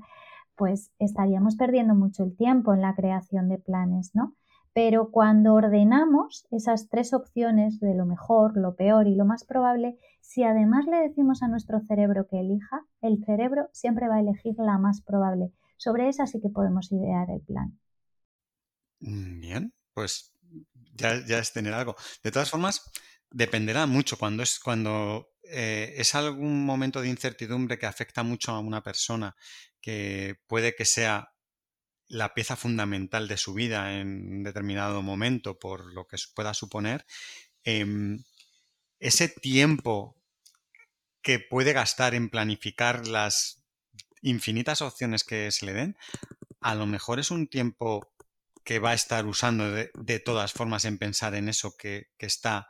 pues 0.55 0.91
estaríamos 0.99 1.55
perdiendo 1.55 1.95
mucho 1.95 2.23
el 2.23 2.35
tiempo 2.35 2.73
en 2.73 2.81
la 2.81 2.93
creación 2.93 3.49
de 3.49 3.57
planes, 3.57 4.11
¿no? 4.13 4.35
Pero 4.73 5.09
cuando 5.09 5.53
ordenamos 5.53 6.47
esas 6.51 6.89
tres 6.89 7.13
opciones 7.13 7.79
de 7.79 7.95
lo 7.95 8.05
mejor, 8.05 8.57
lo 8.57 8.75
peor 8.75 9.07
y 9.07 9.15
lo 9.15 9.25
más 9.25 9.43
probable, 9.43 9.97
si 10.19 10.43
además 10.43 10.85
le 10.85 10.97
decimos 10.97 11.41
a 11.43 11.47
nuestro 11.47 11.79
cerebro 11.87 12.27
que 12.27 12.39
elija, 12.39 12.85
el 13.01 13.23
cerebro 13.25 13.69
siempre 13.73 14.07
va 14.07 14.15
a 14.15 14.21
elegir 14.21 14.55
la 14.57 14.77
más 14.77 15.01
probable. 15.01 15.51
Sobre 15.77 16.09
esa 16.09 16.27
sí 16.27 16.39
que 16.41 16.49
podemos 16.49 16.91
idear 16.91 17.29
el 17.31 17.41
plan. 17.41 17.77
Mm, 18.99 19.39
bien, 19.39 19.73
pues 19.93 20.37
ya, 20.95 21.15
es 21.15 21.53
tener 21.53 21.73
algo. 21.73 21.95
De 22.23 22.31
todas 22.31 22.49
formas, 22.49 22.91
dependerá 23.31 23.85
mucho 23.85 24.17
cuando 24.17 24.43
es 24.43 24.59
cuando 24.59 25.31
eh, 25.43 25.95
es 25.97 26.15
algún 26.15 26.65
momento 26.65 27.01
de 27.01 27.09
incertidumbre 27.09 27.79
que 27.79 27.85
afecta 27.85 28.23
mucho 28.23 28.51
a 28.51 28.59
una 28.59 28.83
persona, 28.83 29.35
que 29.81 30.37
puede 30.47 30.75
que 30.75 30.85
sea 30.85 31.33
la 32.07 32.33
pieza 32.33 32.55
fundamental 32.55 33.27
de 33.27 33.37
su 33.37 33.53
vida 33.53 33.99
en 33.99 34.33
un 34.33 34.43
determinado 34.43 35.01
momento, 35.01 35.59
por 35.59 35.93
lo 35.93 36.07
que 36.07 36.17
pueda 36.35 36.53
suponer, 36.53 37.05
em, 37.63 38.23
ese 38.99 39.29
tiempo 39.29 40.21
que 41.21 41.39
puede 41.39 41.73
gastar 41.73 42.15
en 42.15 42.29
planificar 42.29 43.07
las 43.07 43.63
infinitas 44.21 44.81
opciones 44.81 45.23
que 45.23 45.51
se 45.51 45.65
le 45.65 45.73
den, 45.73 45.97
a 46.59 46.75
lo 46.75 46.85
mejor 46.85 47.19
es 47.19 47.31
un 47.31 47.47
tiempo 47.47 48.13
que 48.63 48.79
va 48.79 48.91
a 48.91 48.93
estar 48.93 49.25
usando 49.25 49.71
de, 49.71 50.19
todas 50.19 50.53
formas 50.53 50.85
en 50.85 50.97
pensar 50.97 51.33
en 51.35 51.49
eso 51.49 51.75
que, 51.77 52.09
está 52.19 52.69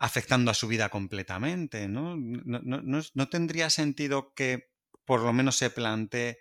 afectando 0.00 0.50
a 0.50 0.54
su 0.54 0.66
vida 0.66 0.88
completamente, 0.88 1.86
¿no? 1.86 2.16
No, 2.16 3.28
tendría 3.28 3.68
sentido 3.68 4.32
que 4.34 4.70
por 5.04 5.20
lo 5.20 5.34
menos 5.34 5.56
se 5.56 5.68
plantee 5.68 6.38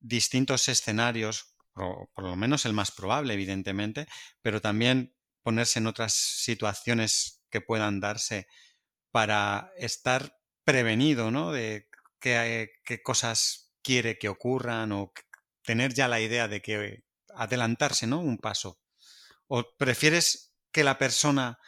distintos 0.00 0.70
escenarios, 0.70 1.54
por 1.74 2.24
lo 2.24 2.34
menos 2.34 2.64
el 2.64 2.72
más 2.72 2.90
probable, 2.90 3.34
evidentemente, 3.34 4.06
pero 4.40 4.62
también 4.62 5.14
ponerse 5.42 5.80
en 5.80 5.86
otras 5.86 6.14
situaciones 6.14 7.44
que 7.50 7.60
puedan 7.60 8.00
darse 8.00 8.46
para 9.10 9.70
estar 9.76 10.38
prevenido, 10.64 11.30
¿no? 11.30 11.52
De 11.52 11.90
qué, 12.20 12.70
qué 12.86 13.02
cosas 13.02 13.74
quiere 13.82 14.16
que 14.16 14.30
ocurran 14.30 14.92
o 14.92 15.12
tener 15.62 15.92
ya 15.92 16.08
la 16.08 16.20
idea 16.20 16.48
de 16.48 16.62
que 16.62 17.04
adelantarse, 17.34 18.06
¿no? 18.06 18.20
Un 18.20 18.38
paso. 18.38 18.80
¿O 19.46 19.76
prefieres 19.76 20.54
que 20.72 20.84
la 20.84 20.96
persona 20.96 21.58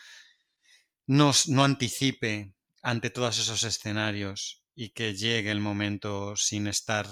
no, 1.06 1.30
no 1.48 1.64
anticipe 1.64 2.54
ante 2.82 3.10
todos 3.10 3.38
esos 3.38 3.62
escenarios 3.62 4.64
y 4.74 4.90
que 4.90 5.14
llegue 5.14 5.50
el 5.50 5.60
momento 5.60 6.36
sin 6.36 6.66
estar 6.66 7.06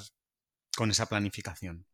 con 0.76 0.90
esa 0.90 1.06
planificación? 1.06 1.86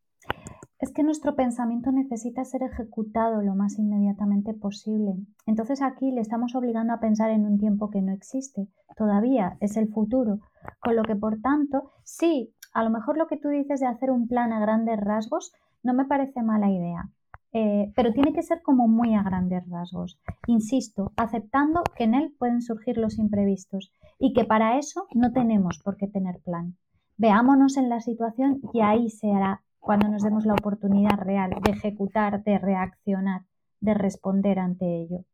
Es 0.79 0.93
que 0.93 1.03
nuestro 1.03 1.35
pensamiento 1.35 1.91
necesita 1.91 2.45
ser 2.45 2.63
ejecutado 2.63 3.41
lo 3.41 3.53
más 3.53 3.77
inmediatamente 3.77 4.53
posible. 4.53 5.15
Entonces 5.45 5.81
aquí 5.81 6.11
le 6.11 6.21
estamos 6.21 6.55
obligando 6.55 6.93
a 6.93 7.01
pensar 7.01 7.31
en 7.31 7.45
un 7.45 7.57
tiempo 7.57 7.89
que 7.89 8.01
no 8.01 8.13
existe. 8.13 8.69
Todavía 8.95 9.57
es 9.59 9.75
el 9.75 9.89
futuro. 9.89 10.39
Con 10.79 10.95
lo 10.95 11.03
que, 11.03 11.17
por 11.17 11.41
tanto, 11.41 11.91
sí, 12.05 12.53
a 12.73 12.83
lo 12.83 12.91
mejor 12.91 13.17
lo 13.17 13.27
que 13.27 13.37
tú 13.37 13.49
dices 13.49 13.81
de 13.81 13.87
hacer 13.87 14.09
un 14.09 14.27
plan 14.27 14.53
a 14.53 14.61
grandes 14.61 14.99
rasgos 15.01 15.51
no 15.83 15.93
me 15.93 16.05
parece 16.05 16.43
mala 16.43 16.69
idea. 16.69 17.09
Eh, 17.51 17.91
pero 17.95 18.13
tiene 18.13 18.33
que 18.33 18.43
ser 18.43 18.61
como 18.61 18.87
muy 18.87 19.15
a 19.15 19.23
grandes 19.23 19.67
rasgos. 19.67 20.19
Insisto, 20.45 21.13
aceptando 21.15 21.83
que 21.95 22.03
en 22.03 22.13
él 22.13 22.35
pueden 22.37 22.61
surgir 22.61 22.97
los 22.97 23.17
imprevistos 23.17 23.91
y 24.19 24.33
que 24.33 24.45
para 24.45 24.77
eso 24.77 25.07
no 25.13 25.31
tenemos 25.31 25.79
por 25.79 25.97
qué 25.97 26.07
tener 26.07 26.39
plan. 26.41 26.77
Veámonos 27.17 27.77
en 27.77 27.89
la 27.89 28.01
situación 28.01 28.61
y 28.73 28.81
ahí 28.81 29.09
se 29.09 29.31
hará 29.31 29.63
cuando 29.79 30.07
nos 30.09 30.21
demos 30.21 30.45
la 30.45 30.53
oportunidad 30.53 31.17
real 31.17 31.51
de 31.63 31.71
ejecutar, 31.71 32.43
de 32.43 32.59
reaccionar, 32.59 33.41
de 33.79 33.93
responder 33.93 34.59
ante 34.59 34.85
ello. 34.85 35.25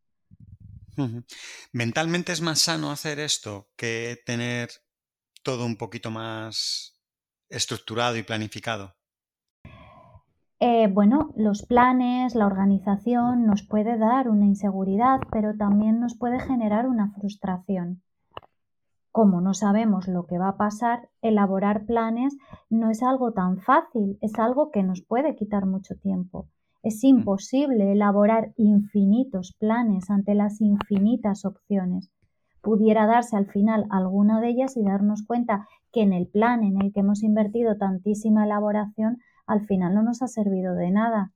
Mentalmente 1.73 2.31
es 2.31 2.41
más 2.41 2.59
sano 2.59 2.91
hacer 2.91 3.19
esto 3.19 3.69
que 3.75 4.17
tener 4.25 4.69
todo 5.43 5.65
un 5.65 5.75
poquito 5.75 6.09
más 6.09 6.97
estructurado 7.49 8.15
y 8.15 8.23
planificado. 8.23 8.94
Eh, 10.59 10.87
bueno, 10.87 11.31
los 11.35 11.65
planes, 11.65 12.33
la 12.35 12.45
organización 12.45 13.45
nos 13.45 13.63
puede 13.63 13.97
dar 13.97 14.29
una 14.29 14.45
inseguridad, 14.45 15.19
pero 15.31 15.55
también 15.55 15.99
nos 15.99 16.17
puede 16.17 16.39
generar 16.39 16.87
una 16.87 17.11
frustración 17.11 18.01
como 19.15 19.39
no 19.39 19.53
sabemos 19.53 20.09
lo 20.09 20.25
que 20.25 20.37
va 20.37 20.49
a 20.49 20.57
pasar, 20.57 21.07
elaborar 21.21 21.85
planes 21.85 22.35
no 22.69 22.89
es 22.89 23.01
algo 23.01 23.31
tan 23.31 23.59
fácil, 23.59 24.17
es 24.19 24.37
algo 24.37 24.71
que 24.71 24.83
nos 24.83 25.03
puede 25.03 25.37
quitar 25.37 25.65
mucho 25.65 25.95
tiempo. 25.95 26.49
Es 26.83 27.01
mm. 27.01 27.07
imposible 27.07 27.93
elaborar 27.93 28.51
infinitos 28.57 29.55
planes 29.57 30.09
ante 30.09 30.35
las 30.35 30.59
infinitas 30.59 31.45
opciones. 31.45 32.11
Pudiera 32.59 33.07
darse 33.07 33.37
al 33.37 33.45
final 33.45 33.85
alguna 33.89 34.41
de 34.41 34.49
ellas 34.49 34.75
y 34.75 34.83
darnos 34.83 35.23
cuenta 35.25 35.65
que 35.93 36.01
en 36.01 36.11
el 36.11 36.27
plan 36.27 36.65
en 36.65 36.81
el 36.81 36.91
que 36.91 36.99
hemos 36.99 37.23
invertido 37.23 37.77
tantísima 37.77 38.43
elaboración, 38.43 39.19
al 39.47 39.65
final 39.65 39.93
no 39.93 40.03
nos 40.03 40.21
ha 40.21 40.27
servido 40.27 40.75
de 40.75 40.91
nada. 40.91 41.31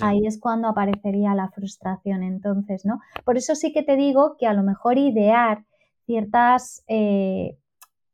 Ahí 0.00 0.26
es 0.26 0.38
cuando 0.38 0.68
aparecería 0.68 1.34
la 1.34 1.48
frustración 1.48 2.22
entonces, 2.22 2.84
¿no? 2.84 3.00
Por 3.24 3.36
eso 3.36 3.56
sí 3.56 3.72
que 3.72 3.82
te 3.82 3.96
digo 3.96 4.36
que 4.38 4.46
a 4.46 4.52
lo 4.52 4.62
mejor 4.62 4.96
idear 4.96 5.64
ciertas, 6.06 6.84
eh, 6.86 7.58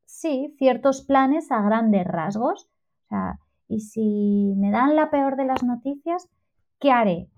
sí, 0.07 0.55
ciertos 0.57 1.03
planes 1.03 1.51
a 1.51 1.61
grandes 1.61 2.07
rasgos. 2.07 2.69
y 3.69 3.81
si 3.81 4.55
me 4.57 4.71
dan 4.71 4.97
la 4.97 5.11
peor 5.11 5.37
de 5.37 5.45
las 5.45 5.63
noticias, 5.63 6.31
¿qué 6.81 6.91
haré? 6.91 7.29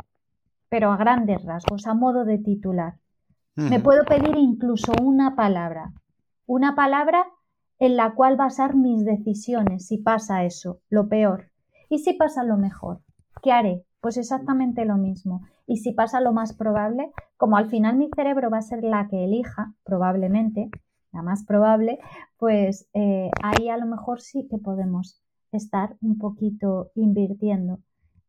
Pero 0.69 0.93
a 0.93 0.97
grandes 0.97 1.45
rasgos, 1.45 1.88
a 1.88 1.95
modo 1.95 2.25
de 2.25 2.38
titular. 2.38 2.95
Me 3.57 3.81
puedo 3.81 4.05
pedir 4.05 4.37
incluso 4.37 4.93
una 5.02 5.35
palabra, 5.35 5.93
una 6.47 6.75
palabra 6.75 7.26
en 7.79 7.97
la 7.97 8.14
cual 8.14 8.37
basar 8.37 8.75
mis 8.75 9.05
decisiones 9.05 9.87
si 9.87 9.99
pasa 9.99 10.45
eso, 10.45 10.81
lo 10.88 11.09
peor. 11.09 11.50
Y 11.90 11.99
si 11.99 12.14
pasa 12.14 12.44
lo 12.44 12.56
mejor, 12.56 13.00
¿qué 13.42 13.52
haré? 13.52 13.85
Pues 14.00 14.16
exactamente 14.16 14.87
lo 14.87 14.97
mismo. 14.97 15.42
Y 15.66 15.78
si 15.78 15.92
pasa 15.92 16.20
lo 16.20 16.32
más 16.32 16.54
probable, 16.54 17.11
como 17.37 17.56
al 17.56 17.68
final 17.68 17.97
mi 17.97 18.09
cerebro 18.14 18.49
va 18.49 18.59
a 18.59 18.62
ser 18.62 18.82
la 18.82 19.09
que 19.09 19.25
elija, 19.25 19.75
probablemente, 19.85 20.70
la 21.12 21.23
más 21.23 21.44
probable, 21.44 21.99
pues 22.38 22.88
eh, 22.94 23.30
ahí 23.42 23.68
a 23.68 23.76
lo 23.76 23.87
mejor 23.87 24.20
sí 24.20 24.47
que 24.49 24.59
podemos 24.59 25.20
estar 25.52 25.97
un 26.00 26.16
poquito 26.16 26.92
invirtiendo 26.94 27.80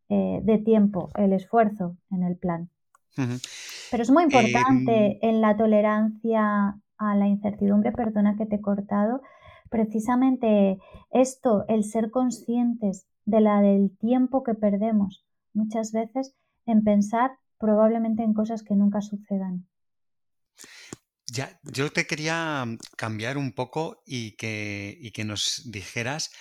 eh, 0.09 0.41
de 0.43 0.57
tiempo, 0.57 1.11
el 1.15 1.31
esfuerzo 1.31 1.95
en 2.09 2.23
el 2.23 2.37
plan. 2.37 2.69
Pero 3.15 4.03
es 4.03 4.09
muy 4.09 4.23
importante 4.23 5.19
em, 5.21 5.35
en 5.35 5.41
la 5.41 5.55
tolerancia 5.55 6.79
a 6.97 7.15
la 7.15 7.27
incertidumbre, 7.27 7.91
perdona 7.91 8.35
que 8.37 8.47
te 8.47 8.55
he 8.55 8.61
cortado, 8.61 9.21
precisamente 9.69 10.79
esto, 11.11 11.65
el 11.67 11.83
ser 11.83 12.09
conscientes 12.09 13.05
de 13.25 13.41
la 13.41 13.61
del 13.61 13.95
tiempo 13.97 14.43
que 14.43 14.53
perdemos 14.53 15.25
muchas 15.53 15.91
veces 15.91 16.33
en 16.65 16.83
pensar 16.83 17.31
probablemente 17.59 18.23
en 18.23 18.33
cosas 18.33 18.63
que 18.63 18.75
nunca 18.75 19.01
sucedan. 19.01 19.67
Ya, 21.27 21.59
yo 21.63 21.91
te 21.91 22.07
quería 22.07 22.65
cambiar 22.97 23.37
un 23.37 23.53
poco 23.53 24.01
y 24.05 24.35
que, 24.35 25.11
que 25.13 25.23
nos 25.23 25.71
dijeras 25.71 26.31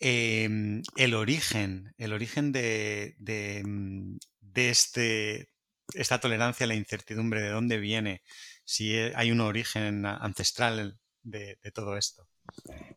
em, 0.00 0.82
el 0.96 1.14
origen, 1.14 1.92
el 1.98 2.12
origen 2.12 2.50
de, 2.50 3.14
de, 3.18 3.62
mm, 3.64 4.18
este, 4.54 5.50
esta 5.94 6.18
tolerancia 6.18 6.64
a 6.64 6.66
la 6.66 6.74
incertidumbre, 6.74 7.42
de 7.42 7.50
dónde 7.50 7.78
viene, 7.78 8.22
si 8.64 8.96
hay 8.96 9.30
un 9.30 9.40
origen 9.40 10.04
ancestral 10.04 10.98
de 11.22 11.56
todo 11.72 11.96
esto. 11.96 12.26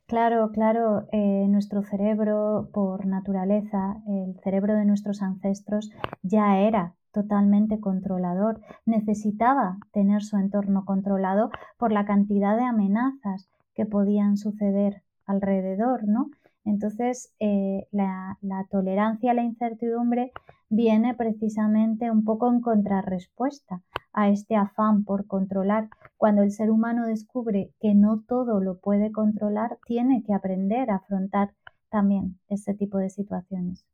Claro, 0.05 0.51
claro, 0.51 1.07
eh, 1.11 1.47
nuestro 1.47 1.83
cerebro 1.83 2.69
por 2.73 3.05
naturaleza, 3.05 4.01
el 4.07 4.39
cerebro 4.43 4.75
de 4.75 4.85
nuestros 4.85 5.21
ancestros 5.21 5.91
ya 6.21 6.59
era 6.59 6.93
totalmente 7.11 7.79
controlador. 7.79 8.59
Necesitaba 8.85 9.77
tener 9.91 10.23
su 10.23 10.37
entorno 10.37 10.85
controlado 10.85 11.51
por 11.77 11.91
la 11.91 12.05
cantidad 12.05 12.57
de 12.57 12.63
amenazas 12.63 13.49
que 13.75 13.85
podían 13.85 14.37
suceder 14.37 15.03
alrededor, 15.25 16.07
¿no? 16.07 16.29
Entonces, 16.65 17.33
eh, 17.39 17.87
la, 17.91 18.37
la, 18.41 18.65
tolerancia 18.69 19.31
a 19.31 19.33
la 19.33 19.43
incertidumbre 19.43 20.31
viene 20.75 21.13
precisamente 21.13 22.09
un 22.09 22.23
poco 22.23 22.49
en 22.49 22.59
contrarrespuesta 22.59 23.81
a 24.11 24.29
este 24.29 24.55
afán 24.55 25.03
por 25.03 25.27
controlar. 25.27 25.89
Cuando 26.17 26.41
el 26.41 26.51
ser 26.51 26.71
humano 26.71 27.05
descubre 27.05 27.71
que 27.79 27.93
no 27.93 28.23
todo 28.27 28.59
lo 28.59 28.79
puede 28.79 29.11
controlar, 29.11 29.77
tiene 29.85 30.23
que 30.23 30.33
aprender 30.33 30.89
a 30.89 30.95
afrontar 30.95 31.53
también 31.89 32.39
este 32.49 32.73
tipo 32.73 32.97
de 32.97 33.11
situaciones. 33.11 33.85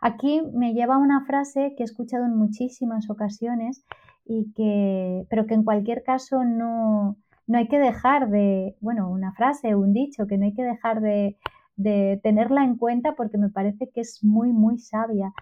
Aquí 0.00 0.40
me 0.54 0.72
lleva 0.72 0.98
una 0.98 1.24
frase 1.24 1.74
que 1.76 1.82
he 1.82 1.84
escuchado 1.84 2.24
en 2.26 2.36
muchísimas 2.36 3.10
ocasiones 3.10 3.84
y 4.24 4.52
que, 4.54 5.26
pero 5.30 5.46
que 5.46 5.54
en 5.54 5.64
cualquier 5.64 6.04
caso 6.04 6.44
no, 6.44 7.16
no 7.48 7.58
hay 7.58 7.66
que 7.66 7.80
dejar 7.80 8.30
de, 8.30 8.76
bueno, 8.80 9.10
una 9.10 9.32
frase, 9.32 9.74
un 9.74 9.92
dicho, 9.92 10.28
que 10.28 10.38
no 10.38 10.44
hay 10.44 10.54
que 10.54 10.62
dejar 10.62 11.00
de, 11.00 11.38
de 11.74 12.20
tenerla 12.22 12.62
en 12.62 12.76
cuenta 12.76 13.16
porque 13.16 13.36
me 13.36 13.48
parece 13.48 13.90
que 13.90 14.02
es 14.02 14.22
muy, 14.22 14.52
muy 14.52 14.78
sabia 14.78 15.32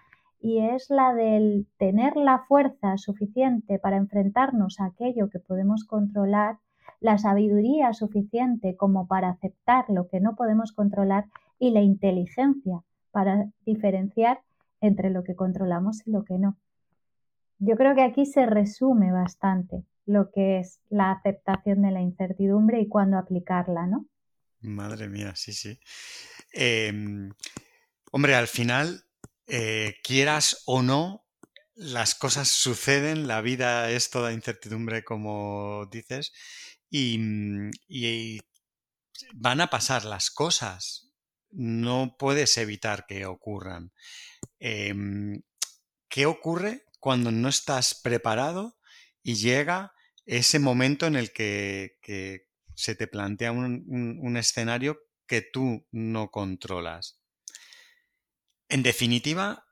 y 0.41 0.59
es 0.59 0.89
la 0.89 1.13
del 1.13 1.67
tener 1.77 2.15
la 2.15 2.45
fuerza 2.47 2.97
suficiente 2.97 3.79
para 3.79 3.97
enfrentarnos 3.97 4.79
a 4.79 4.85
aquello 4.85 5.29
que 5.29 5.39
podemos 5.39 5.83
controlar, 5.83 6.57
la 7.01 7.17
sabiduría 7.17 7.93
suficiente 7.93 8.75
como 8.75 9.07
para 9.07 9.29
aceptar 9.29 9.85
lo 9.89 10.07
que 10.07 10.19
no 10.19 10.35
podemos 10.35 10.71
controlar 10.71 11.25
y 11.59 11.71
la 11.71 11.81
inteligencia 11.81 12.83
para 13.11 13.49
diferenciar 13.65 14.41
entre 14.81 15.09
lo 15.09 15.23
que 15.23 15.35
controlamos 15.35 16.05
y 16.05 16.11
lo 16.11 16.23
que 16.23 16.37
no. 16.37 16.57
Yo 17.59 17.75
creo 17.75 17.93
que 17.95 18.03
aquí 18.03 18.25
se 18.25 18.45
resume 18.45 19.11
bastante 19.11 19.83
lo 20.05 20.31
que 20.31 20.59
es 20.59 20.79
la 20.89 21.11
aceptación 21.11 21.81
de 21.81 21.91
la 21.91 22.01
incertidumbre 22.01 22.79
y 22.79 22.87
cuándo 22.87 23.17
aplicarla, 23.17 23.85
¿no? 23.85 24.07
Madre 24.61 25.07
mía, 25.07 25.33
sí, 25.35 25.53
sí. 25.53 25.79
Em, 26.51 27.31
hombre, 28.11 28.35
al 28.35 28.47
final, 28.47 29.03
eh, 29.49 29.95
quieras 30.03 30.63
o 30.65 30.81
no, 30.81 31.25
las 31.75 32.15
cosas 32.15 32.49
suceden, 32.49 33.27
la 33.27 33.41
vida 33.41 33.89
es 33.91 34.09
toda 34.09 34.33
incertidumbre, 34.33 35.03
como 35.03 35.87
dices, 35.91 36.33
y, 36.89 37.19
y 37.87 38.39
van 39.33 39.61
a 39.61 39.69
pasar 39.69 40.05
las 40.05 40.31
cosas. 40.31 41.11
No 41.51 42.15
puedes 42.19 42.57
evitar 42.57 43.05
que 43.07 43.25
ocurran. 43.25 43.91
Em, 44.59 45.41
¿Qué 46.09 46.25
ocurre 46.25 46.85
cuando 46.99 47.31
no 47.31 47.49
estás 47.49 47.95
preparado 47.95 48.77
y 49.23 49.35
llega 49.35 49.93
ese 50.25 50.59
momento 50.59 51.05
en 51.07 51.15
el 51.15 51.31
que, 51.31 51.97
se 52.75 52.95
te 52.95 53.07
plantea 53.07 53.51
un, 53.51 54.37
escenario 54.37 54.99
que 55.27 55.41
tú 55.41 55.85
no 55.91 56.31
controlas? 56.31 57.18
En 58.69 58.83
definitiva, 58.83 59.63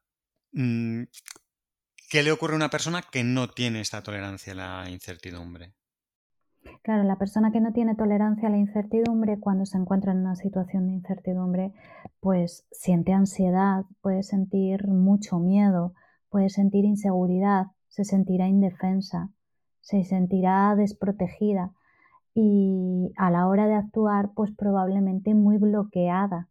mm, 0.54 1.04
¿qué 2.10 2.24
le 2.24 2.32
ocurre 2.32 2.54
a 2.54 2.58
una 2.58 2.72
persona 2.72 3.04
que 3.12 3.24
no 3.24 3.48
tiene 3.48 3.80
esta 3.80 4.02
tolerancia 4.02 4.54
a 4.54 4.56
la 4.56 4.90
incertidumbre? 4.90 5.76
Claro, 6.82 7.04
la 7.04 7.18
persona 7.18 7.52
que 7.52 7.62
no 7.62 7.74
tiene 7.74 7.96
tolerancia 7.96 8.48
a 8.48 8.52
la 8.52 8.58
incertidumbre, 8.58 9.40
cuando 9.40 9.68
se 9.68 9.78
encuentra 9.78 10.14
en 10.14 10.20
una 10.20 10.36
situación 10.36 10.88
de 10.88 10.94
incertidumbre, 10.94 11.74
pues 12.20 12.66
siente 12.72 13.14
ansiedad, 13.14 13.86
puede 14.02 14.24
sentir 14.24 14.88
mucho 14.88 15.38
miedo, 15.38 15.94
puede 16.30 16.50
sentir 16.50 16.84
inseguridad, 16.84 17.68
se 17.90 18.04
sentirá 18.04 18.48
indefensa, 18.48 19.30
se 19.80 20.04
sentirá 20.06 20.76
desprotegida 20.76 21.72
y 22.34 23.14
a 23.16 23.30
la 23.30 23.48
hora 23.48 23.68
de 23.68 23.76
actuar, 23.76 24.32
pues 24.34 24.52
probablemente 24.52 25.36
muy 25.36 25.58
bloqueada, 25.58 26.50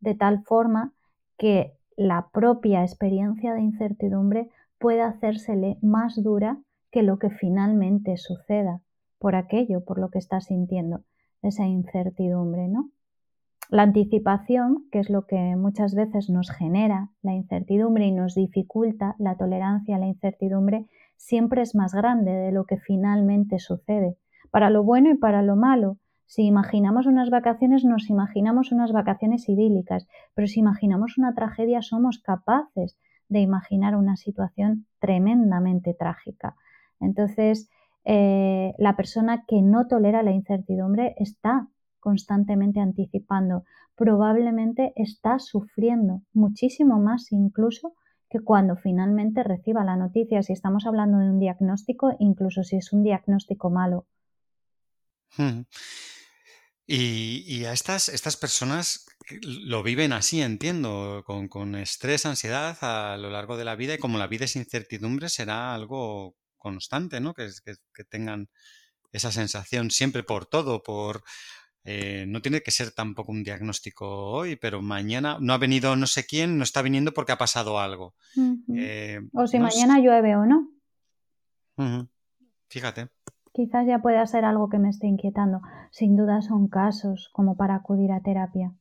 de 0.00 0.14
tal 0.14 0.44
forma 0.44 0.92
que 1.38 1.72
la 1.96 2.28
propia 2.32 2.82
experiencia 2.82 3.54
de 3.54 3.62
incertidumbre 3.62 4.50
pueda 4.78 5.08
hacérsele 5.08 5.78
más 5.80 6.22
dura 6.22 6.58
que 6.90 7.02
lo 7.02 7.18
que 7.18 7.30
finalmente 7.30 8.16
suceda 8.16 8.80
por 9.18 9.34
aquello, 9.34 9.84
por 9.84 9.98
lo 9.98 10.10
que 10.10 10.18
está 10.18 10.40
sintiendo, 10.40 11.00
esa 11.42 11.66
incertidumbre, 11.66 12.68
¿no? 12.68 12.90
La 13.70 13.82
anticipación, 13.82 14.86
que 14.90 14.98
es 14.98 15.10
lo 15.10 15.26
que 15.26 15.56
muchas 15.56 15.94
veces 15.94 16.30
nos 16.30 16.50
genera 16.50 17.10
la 17.22 17.34
incertidumbre 17.34 18.06
y 18.06 18.12
nos 18.12 18.34
dificulta 18.34 19.14
la 19.18 19.36
tolerancia 19.36 19.96
a 19.96 19.98
la 19.98 20.06
incertidumbre, 20.06 20.86
siempre 21.16 21.62
es 21.62 21.74
más 21.74 21.92
grande 21.92 22.32
de 22.32 22.52
lo 22.52 22.64
que 22.64 22.78
finalmente 22.78 23.58
sucede, 23.58 24.16
para 24.50 24.70
lo 24.70 24.84
bueno 24.84 25.10
y 25.10 25.16
para 25.16 25.42
lo 25.42 25.56
malo. 25.56 25.98
Si 26.28 26.42
imaginamos 26.42 27.06
unas 27.06 27.30
vacaciones, 27.30 27.84
nos 27.84 28.10
imaginamos 28.10 28.70
unas 28.70 28.92
vacaciones 28.92 29.48
idílicas, 29.48 30.06
pero 30.34 30.46
si 30.46 30.60
imaginamos 30.60 31.16
una 31.16 31.34
tragedia, 31.34 31.80
somos 31.80 32.18
capaces 32.18 32.98
de 33.30 33.40
imaginar 33.40 33.96
una 33.96 34.14
situación 34.16 34.86
tremendamente 35.00 35.94
trágica. 35.94 36.54
Entonces, 37.00 37.70
eh, 38.04 38.74
la 38.76 38.94
persona 38.94 39.44
que 39.46 39.62
no 39.62 39.86
tolera 39.86 40.22
la 40.22 40.32
incertidumbre 40.32 41.14
está 41.16 41.68
constantemente 41.98 42.80
anticipando, 42.80 43.64
probablemente 43.96 44.92
está 44.96 45.38
sufriendo 45.38 46.20
muchísimo 46.34 47.00
más 47.00 47.32
incluso 47.32 47.94
que 48.28 48.40
cuando 48.40 48.76
finalmente 48.76 49.42
reciba 49.42 49.82
la 49.82 49.96
noticia, 49.96 50.42
si 50.42 50.52
estamos 50.52 50.84
hablando 50.84 51.18
de 51.18 51.30
un 51.30 51.38
diagnóstico, 51.38 52.14
incluso 52.18 52.62
si 52.64 52.76
es 52.76 52.92
un 52.92 53.02
diagnóstico 53.02 53.70
malo. 53.70 54.04
Y, 56.90 57.66
a 57.66 57.74
estas, 57.74 58.08
estas 58.08 58.38
personas 58.38 59.04
lo 59.42 59.82
viven 59.82 60.14
así, 60.14 60.40
entiendo, 60.40 61.22
con, 61.26 61.48
con, 61.48 61.74
estrés, 61.74 62.24
ansiedad 62.24 62.78
a 62.80 63.18
lo 63.18 63.28
largo 63.28 63.58
de 63.58 63.66
la 63.66 63.76
vida 63.76 63.92
y 63.92 63.98
como 63.98 64.16
la 64.16 64.26
vida 64.26 64.46
es 64.46 64.56
incertidumbre, 64.56 65.28
será 65.28 65.74
algo 65.74 66.34
constante, 66.56 67.20
¿no? 67.20 67.34
Que, 67.34 67.50
que, 67.92 68.04
tengan 68.04 68.48
esa 69.12 69.30
sensación 69.30 69.90
siempre 69.90 70.22
por 70.22 70.46
todo, 70.46 70.82
por... 70.82 71.22
Eh, 71.84 72.24
no 72.26 72.40
tiene 72.40 72.62
que 72.62 72.70
ser 72.70 72.90
tampoco 72.92 73.32
un 73.32 73.44
diagnóstico 73.44 74.08
hoy, 74.08 74.56
pero 74.56 74.80
mañana 74.80 75.36
no 75.40 75.52
ha 75.52 75.58
venido 75.58 75.94
no 75.94 76.06
sé 76.06 76.24
quién, 76.24 76.56
no 76.56 76.64
está 76.64 76.80
viniendo 76.80 77.12
porque 77.12 77.32
ha 77.32 77.38
pasado 77.38 77.78
algo. 77.78 78.14
Eh, 78.74 79.20
o 79.34 79.46
si 79.46 79.58
mañana 79.58 79.98
llueve 79.98 80.36
o 80.36 80.46
no. 80.46 82.08
Fíjate. 82.68 83.08
Quizás 83.58 83.88
ya 83.88 83.98
pueda 83.98 84.24
ser 84.24 84.44
algo 84.44 84.68
que 84.68 84.78
me 84.78 84.88
esté 84.88 85.08
inquietando. 85.08 85.62
Sin 85.90 86.16
duda 86.16 86.42
son 86.42 86.68
casos 86.68 87.28
como 87.32 87.56
para 87.56 87.74
acudir 87.74 88.12
a 88.12 88.20
terapia. 88.20 88.72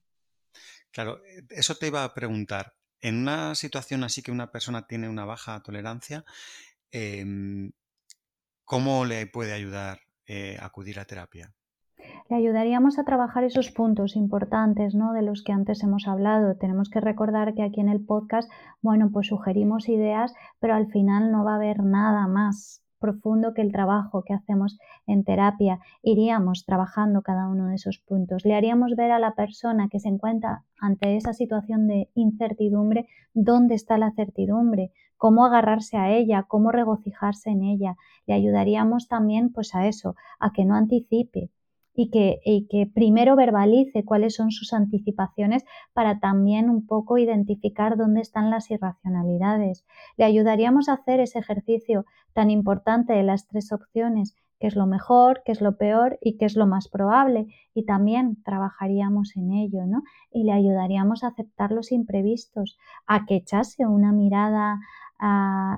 Claro, 0.91 1.17
eso 1.49 1.73
te 1.73 1.87
iba 1.87 2.03
a 2.03 2.13
preguntar. 2.13 2.73
En 3.01 3.15
una 3.15 3.55
situación 3.55 4.03
así 4.03 4.21
que 4.21 4.31
una 4.31 4.51
persona 4.51 4.85
tiene 4.85 5.09
una 5.09 5.25
baja 5.25 5.61
tolerancia, 5.63 6.25
Em, 6.91 7.71
¿cómo 8.63 9.05
le 9.05 9.27
puede 9.27 9.53
ayudar 9.53 9.99
eh, 10.25 10.57
acudir 10.61 10.99
a 10.99 11.05
terapia? 11.05 11.53
Le 12.29 12.35
ayudaríamos 12.35 12.99
a 12.99 13.03
trabajar 13.03 13.43
esos 13.43 13.71
puntos 13.71 14.15
importantes, 14.15 14.95
¿no? 14.95 15.13
De 15.13 15.21
los 15.21 15.43
que 15.43 15.51
antes 15.51 15.83
hemos 15.83 16.07
hablado. 16.07 16.55
Tenemos 16.57 16.89
que 16.89 17.01
recordar 17.01 17.53
que 17.55 17.63
aquí 17.63 17.81
en 17.81 17.89
el 17.89 18.05
podcast, 18.05 18.49
bueno, 18.81 19.09
pues 19.11 19.27
sugerimos 19.27 19.89
ideas, 19.89 20.33
pero 20.59 20.75
al 20.75 20.87
final 20.87 21.31
no 21.31 21.43
va 21.43 21.53
a 21.53 21.55
haber 21.55 21.83
nada 21.83 22.27
más 22.27 22.83
profundo 22.99 23.53
que 23.53 23.61
el 23.61 23.71
trabajo 23.71 24.23
que 24.23 24.33
hacemos 24.33 24.79
en 25.05 25.23
terapia. 25.23 25.79
Iríamos 26.01 26.65
trabajando 26.65 27.21
cada 27.21 27.47
uno 27.47 27.67
de 27.67 27.75
esos 27.75 27.99
puntos. 27.99 28.45
Le 28.45 28.55
haríamos 28.55 28.95
ver 28.95 29.11
a 29.11 29.19
la 29.19 29.35
persona 29.35 29.87
que 29.89 29.99
se 29.99 30.09
encuentra 30.09 30.63
ante 30.79 31.15
esa 31.15 31.33
situación 31.33 31.87
de 31.87 32.09
incertidumbre 32.13 33.07
dónde 33.33 33.75
está 33.75 33.97
la 33.97 34.11
certidumbre, 34.11 34.91
cómo 35.17 35.45
agarrarse 35.45 35.97
a 35.97 36.11
ella, 36.11 36.43
cómo 36.43 36.71
regocijarse 36.71 37.49
en 37.49 37.63
ella. 37.63 37.95
Le 38.25 38.33
ayudaríamos 38.33 39.07
también 39.07 39.51
pues 39.51 39.75
a 39.75 39.87
eso, 39.87 40.15
a 40.39 40.51
que 40.51 40.65
no 40.65 40.75
anticipe, 40.75 41.49
y 41.99 42.11
que, 42.11 42.39
y 42.45 42.67
que, 42.67 42.85
primero 42.85 43.35
verbalice 43.35 44.05
cuáles 44.05 44.35
son 44.35 44.51
sus 44.51 44.71
anticipaciones 44.71 45.65
para 45.93 46.19
también 46.19 46.69
un 46.69 46.85
poco 46.85 47.17
identificar 47.17 47.97
dónde 47.97 48.21
están 48.21 48.51
las 48.51 48.69
irracionalidades. 48.69 49.83
Le 50.15 50.25
ayudaríamos 50.25 50.89
a 50.89 50.93
hacer 50.93 51.19
ese 51.19 51.39
ejercicio 51.39 52.05
tan 52.33 52.51
importante 52.51 53.13
de 53.13 53.23
las 53.23 53.47
tres 53.47 53.71
opciones, 53.71 54.35
qué 54.59 54.67
es 54.67 54.75
lo 54.75 54.85
mejor, 54.85 55.41
qué 55.43 55.51
es 55.51 55.59
lo 55.59 55.75
peor 55.77 56.19
y 56.21 56.37
qué 56.37 56.45
es 56.45 56.55
lo 56.55 56.67
más 56.67 56.87
probable. 56.87 57.47
Y 57.73 57.85
también 57.85 58.43
trabajaríamos 58.43 59.35
en 59.35 59.53
ello, 59.53 59.87
¿no? 59.87 60.03
Y 60.31 60.43
le 60.43 60.51
ayudaríamos 60.51 61.23
a 61.23 61.29
aceptar 61.29 61.71
los 61.71 61.91
imprevistos, 61.91 62.77
a 63.07 63.25
que 63.25 63.37
echase 63.37 63.87
una 63.87 64.11
mirada 64.11 64.79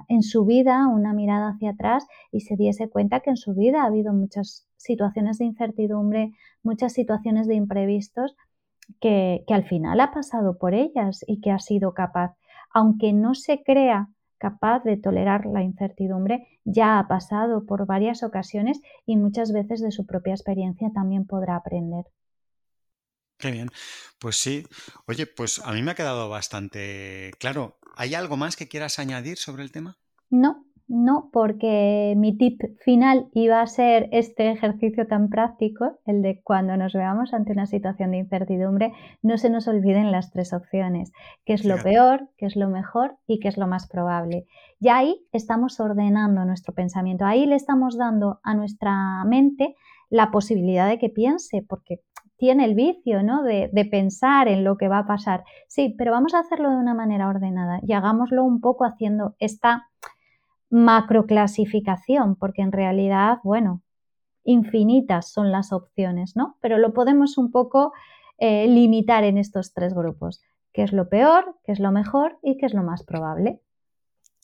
en 0.10 0.21
su 0.21 0.43
vida, 0.43 0.89
una 0.89 1.13
mirada 1.13 1.51
hacia 1.51 1.69
atrás 1.69 2.05
y 2.29 2.41
se 2.41 2.58
diese 2.58 2.89
cuenta 2.89 3.21
que 3.21 3.29
en 3.29 3.38
su 3.38 3.53
vida 3.53 3.84
ha 3.84 3.86
habido 3.86 4.12
muchas 4.12 4.68
situaciones 4.79 5.37
de 5.37 5.45
incertidumbre, 5.45 6.33
muchas 6.63 6.93
situaciones 6.93 7.47
de 7.47 7.55
imprevistos 7.55 8.35
que, 8.99 9.43
que 9.47 9.53
al 9.53 9.65
final 9.65 9.99
ha 9.99 10.11
pasado 10.11 10.57
por 10.57 10.73
ellas 10.73 11.23
y 11.27 11.41
que 11.41 11.51
ha 11.51 11.59
sido 11.59 11.93
capaz, 11.93 12.35
aunque 12.73 13.13
no 13.13 13.35
se 13.35 13.61
crea 13.63 14.09
capaz 14.39 14.83
de 14.83 14.97
tolerar 14.97 15.45
la 15.45 15.63
incertidumbre, 15.63 16.47
ya 16.63 16.97
ha 16.97 17.07
pasado 17.07 17.65
por 17.65 17.85
varias 17.85 18.23
ocasiones 18.23 18.81
y 19.05 19.17
muchas 19.17 19.51
veces 19.51 19.81
de 19.81 19.91
su 19.91 20.05
propia 20.07 20.33
experiencia 20.33 20.89
también 20.93 21.27
podrá 21.27 21.57
aprender. 21.57 22.05
Qué 23.37 23.51
bien. 23.51 23.69
Pues 24.19 24.35
sí. 24.37 24.67
Oye, 25.07 25.25
pues 25.25 25.59
a 25.59 25.71
mí 25.71 25.81
me 25.81 25.91
ha 25.91 25.95
quedado 25.95 26.29
bastante 26.29 27.31
claro. 27.39 27.79
¿Hay 27.95 28.13
algo 28.13 28.37
más 28.37 28.55
que 28.55 28.67
quieras 28.67 28.99
añadir 28.99 29.37
sobre 29.37 29.63
el 29.63 29.71
tema? 29.71 29.97
No, 30.31 30.65
no, 30.89 31.30
porque 31.32 32.15
mi 32.17 32.36
tip 32.36 32.62
final 32.84 33.30
iba 33.34 33.62
a 33.62 33.67
ser 33.67 34.10
este 34.12 34.49
ejercicio 34.49 35.06
tan 35.06 35.30
práctico, 35.30 35.99
el 36.08 36.23
de 36.23 36.41
cuando 36.43 36.75
nos 36.78 36.93
veamos 36.93 37.32
ante 37.32 37.52
una 37.52 37.67
situación 37.67 38.10
de 38.10 38.17
incertidumbre, 38.17 38.91
no 39.21 39.38
se 39.38 39.52
nos 39.52 39.67
olviden 39.67 40.12
las 40.12 40.32
tres 40.32 40.52
opciones, 40.52 41.12
qué 41.45 41.54
es 41.54 41.63
lo 41.63 41.78
peor, 41.78 42.28
qué 42.38 42.47
es 42.47 42.56
lo 42.56 42.69
mejor 42.69 43.17
y 43.28 43.39
qué 43.39 43.49
es 43.49 43.58
lo 43.58 43.67
más 43.67 43.88
probable. 43.88 44.47
Y 44.80 44.89
ahí 44.89 45.21
estamos 45.32 45.80
ordenando 45.80 46.43
nuestro 46.43 46.73
pensamiento, 46.73 47.23
ahí 47.23 47.45
le 47.45 47.56
estamos 47.56 47.95
dando 47.95 48.39
a 48.41 48.56
nuestra 48.56 49.23
mente 49.25 49.75
la 50.10 50.32
posibilidad 50.32 50.89
de 50.89 50.97
que 50.97 51.10
piense, 51.10 51.63
porque 51.69 51.99
tiene 52.38 52.65
el 52.65 52.73
vicio 52.73 53.21
¿no? 53.21 53.43
de, 53.43 53.69
de, 53.71 53.86
pensar 53.86 54.47
en 54.47 54.63
lo 54.63 54.75
que 54.75 54.88
va 54.88 54.99
a 54.99 55.06
pasar. 55.06 55.43
Sí, 55.67 55.93
pero 55.97 56.12
vamos 56.12 56.34
a 56.34 56.39
hacerlo 56.39 56.71
de 56.71 56.78
una 56.78 56.95
manera 56.95 57.28
ordenada 57.28 57.80
y 57.86 57.93
hagámoslo 57.93 58.43
un 58.43 58.60
poco 58.60 58.86
haciendo 58.86 59.36
esta 59.38 59.88
macroclasificación, 60.69 62.36
porque 62.36 62.62
en 62.62 62.71
realidad, 62.71 63.39
bueno, 63.43 63.82
infinitas 64.43 65.32
son 65.32 65.51
las 65.51 65.71
opciones, 65.71 66.36
¿no? 66.36 66.58
Pero 66.62 66.77
lo 66.77 66.93
podemos 66.93 67.38
un 67.38 67.51
poco 67.51 67.93
eh, 68.38 68.67
limitar 68.67 69.23
en 69.23 69.38
estos 69.38 69.73
tres 69.73 69.93
grupos. 69.93 70.41
¿Qué 70.73 70.84
es 70.84 70.93
lo 70.93 71.10
peor? 71.10 71.58
¿Qué 71.63 71.71
es 71.71 71.79
lo 71.79 71.91
mejor? 71.91 72.38
¿Y 72.43 72.58
qué 72.58 72.65
es 72.65 72.73
lo 72.73 72.84
más 72.84 73.03
probable? 73.03 73.62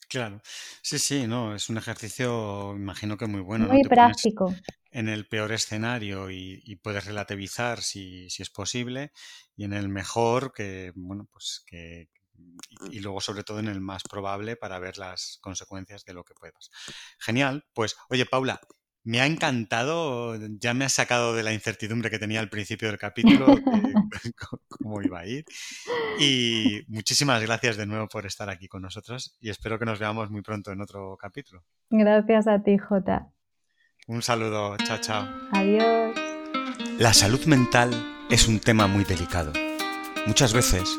Claro, 0.08 0.40
sí, 0.82 0.98
sí, 0.98 1.26
no, 1.26 1.54
es 1.54 1.68
un 1.68 1.78
ejercicio, 1.78 2.74
imagino 2.76 3.16
que 3.16 3.26
muy 3.26 3.40
bueno. 3.40 3.66
Muy 3.66 3.82
práctico. 3.82 4.54
En 4.92 5.08
el 5.08 5.26
peor 5.26 5.52
escenario 5.52 6.30
y, 6.30 6.76
puedes 6.82 7.06
relativizar 7.06 7.82
si, 7.82 8.30
si, 8.30 8.42
es 8.42 8.50
posible, 8.50 9.12
y 9.56 9.64
en 9.64 9.72
el 9.72 9.88
mejor, 9.88 10.52
que, 10.52 10.92
bueno, 10.94 11.28
pues 11.30 11.64
que, 11.66 12.08
y, 12.90 13.00
luego 13.00 13.20
sobre 13.20 13.42
todo 13.42 13.58
en 13.58 13.68
el 13.68 13.80
más 13.80 14.02
probable 14.02 14.56
para 14.56 14.78
ver 14.78 14.98
las 14.98 15.38
consecuencias 15.40 16.04
de 16.04 16.14
lo 16.14 16.24
que 16.24 16.34
puedas. 16.34 16.70
Genial, 17.18 17.64
pues 17.72 17.96
oye 18.08 18.26
Paula, 18.26 18.60
me 19.06 19.20
ha 19.20 19.26
encantado, 19.26 20.36
ya 20.58 20.74
me 20.74 20.84
has 20.84 20.92
sacado 20.92 21.32
de 21.34 21.44
la 21.44 21.52
incertidumbre 21.52 22.10
que 22.10 22.18
tenía 22.18 22.40
al 22.40 22.50
principio 22.50 22.88
del 22.88 22.98
capítulo, 22.98 23.46
de 23.46 23.62
cómo 24.68 25.00
iba 25.00 25.20
a 25.20 25.26
ir. 25.26 25.44
Y 26.18 26.82
muchísimas 26.88 27.40
gracias 27.40 27.76
de 27.76 27.86
nuevo 27.86 28.08
por 28.08 28.26
estar 28.26 28.50
aquí 28.50 28.66
con 28.66 28.82
nosotros 28.82 29.36
y 29.40 29.50
espero 29.50 29.78
que 29.78 29.84
nos 29.84 30.00
veamos 30.00 30.30
muy 30.30 30.42
pronto 30.42 30.72
en 30.72 30.80
otro 30.80 31.16
capítulo. 31.16 31.62
Gracias 31.88 32.48
a 32.48 32.62
ti, 32.62 32.78
Jota. 32.78 33.32
Un 34.08 34.22
saludo, 34.22 34.76
chao, 34.78 34.98
chao. 35.00 35.28
Adiós. 35.52 36.16
La 36.98 37.12
salud 37.12 37.44
mental 37.46 37.90
es 38.28 38.48
un 38.48 38.58
tema 38.58 38.88
muy 38.88 39.04
delicado. 39.04 39.52
Muchas 40.26 40.52
veces 40.52 40.98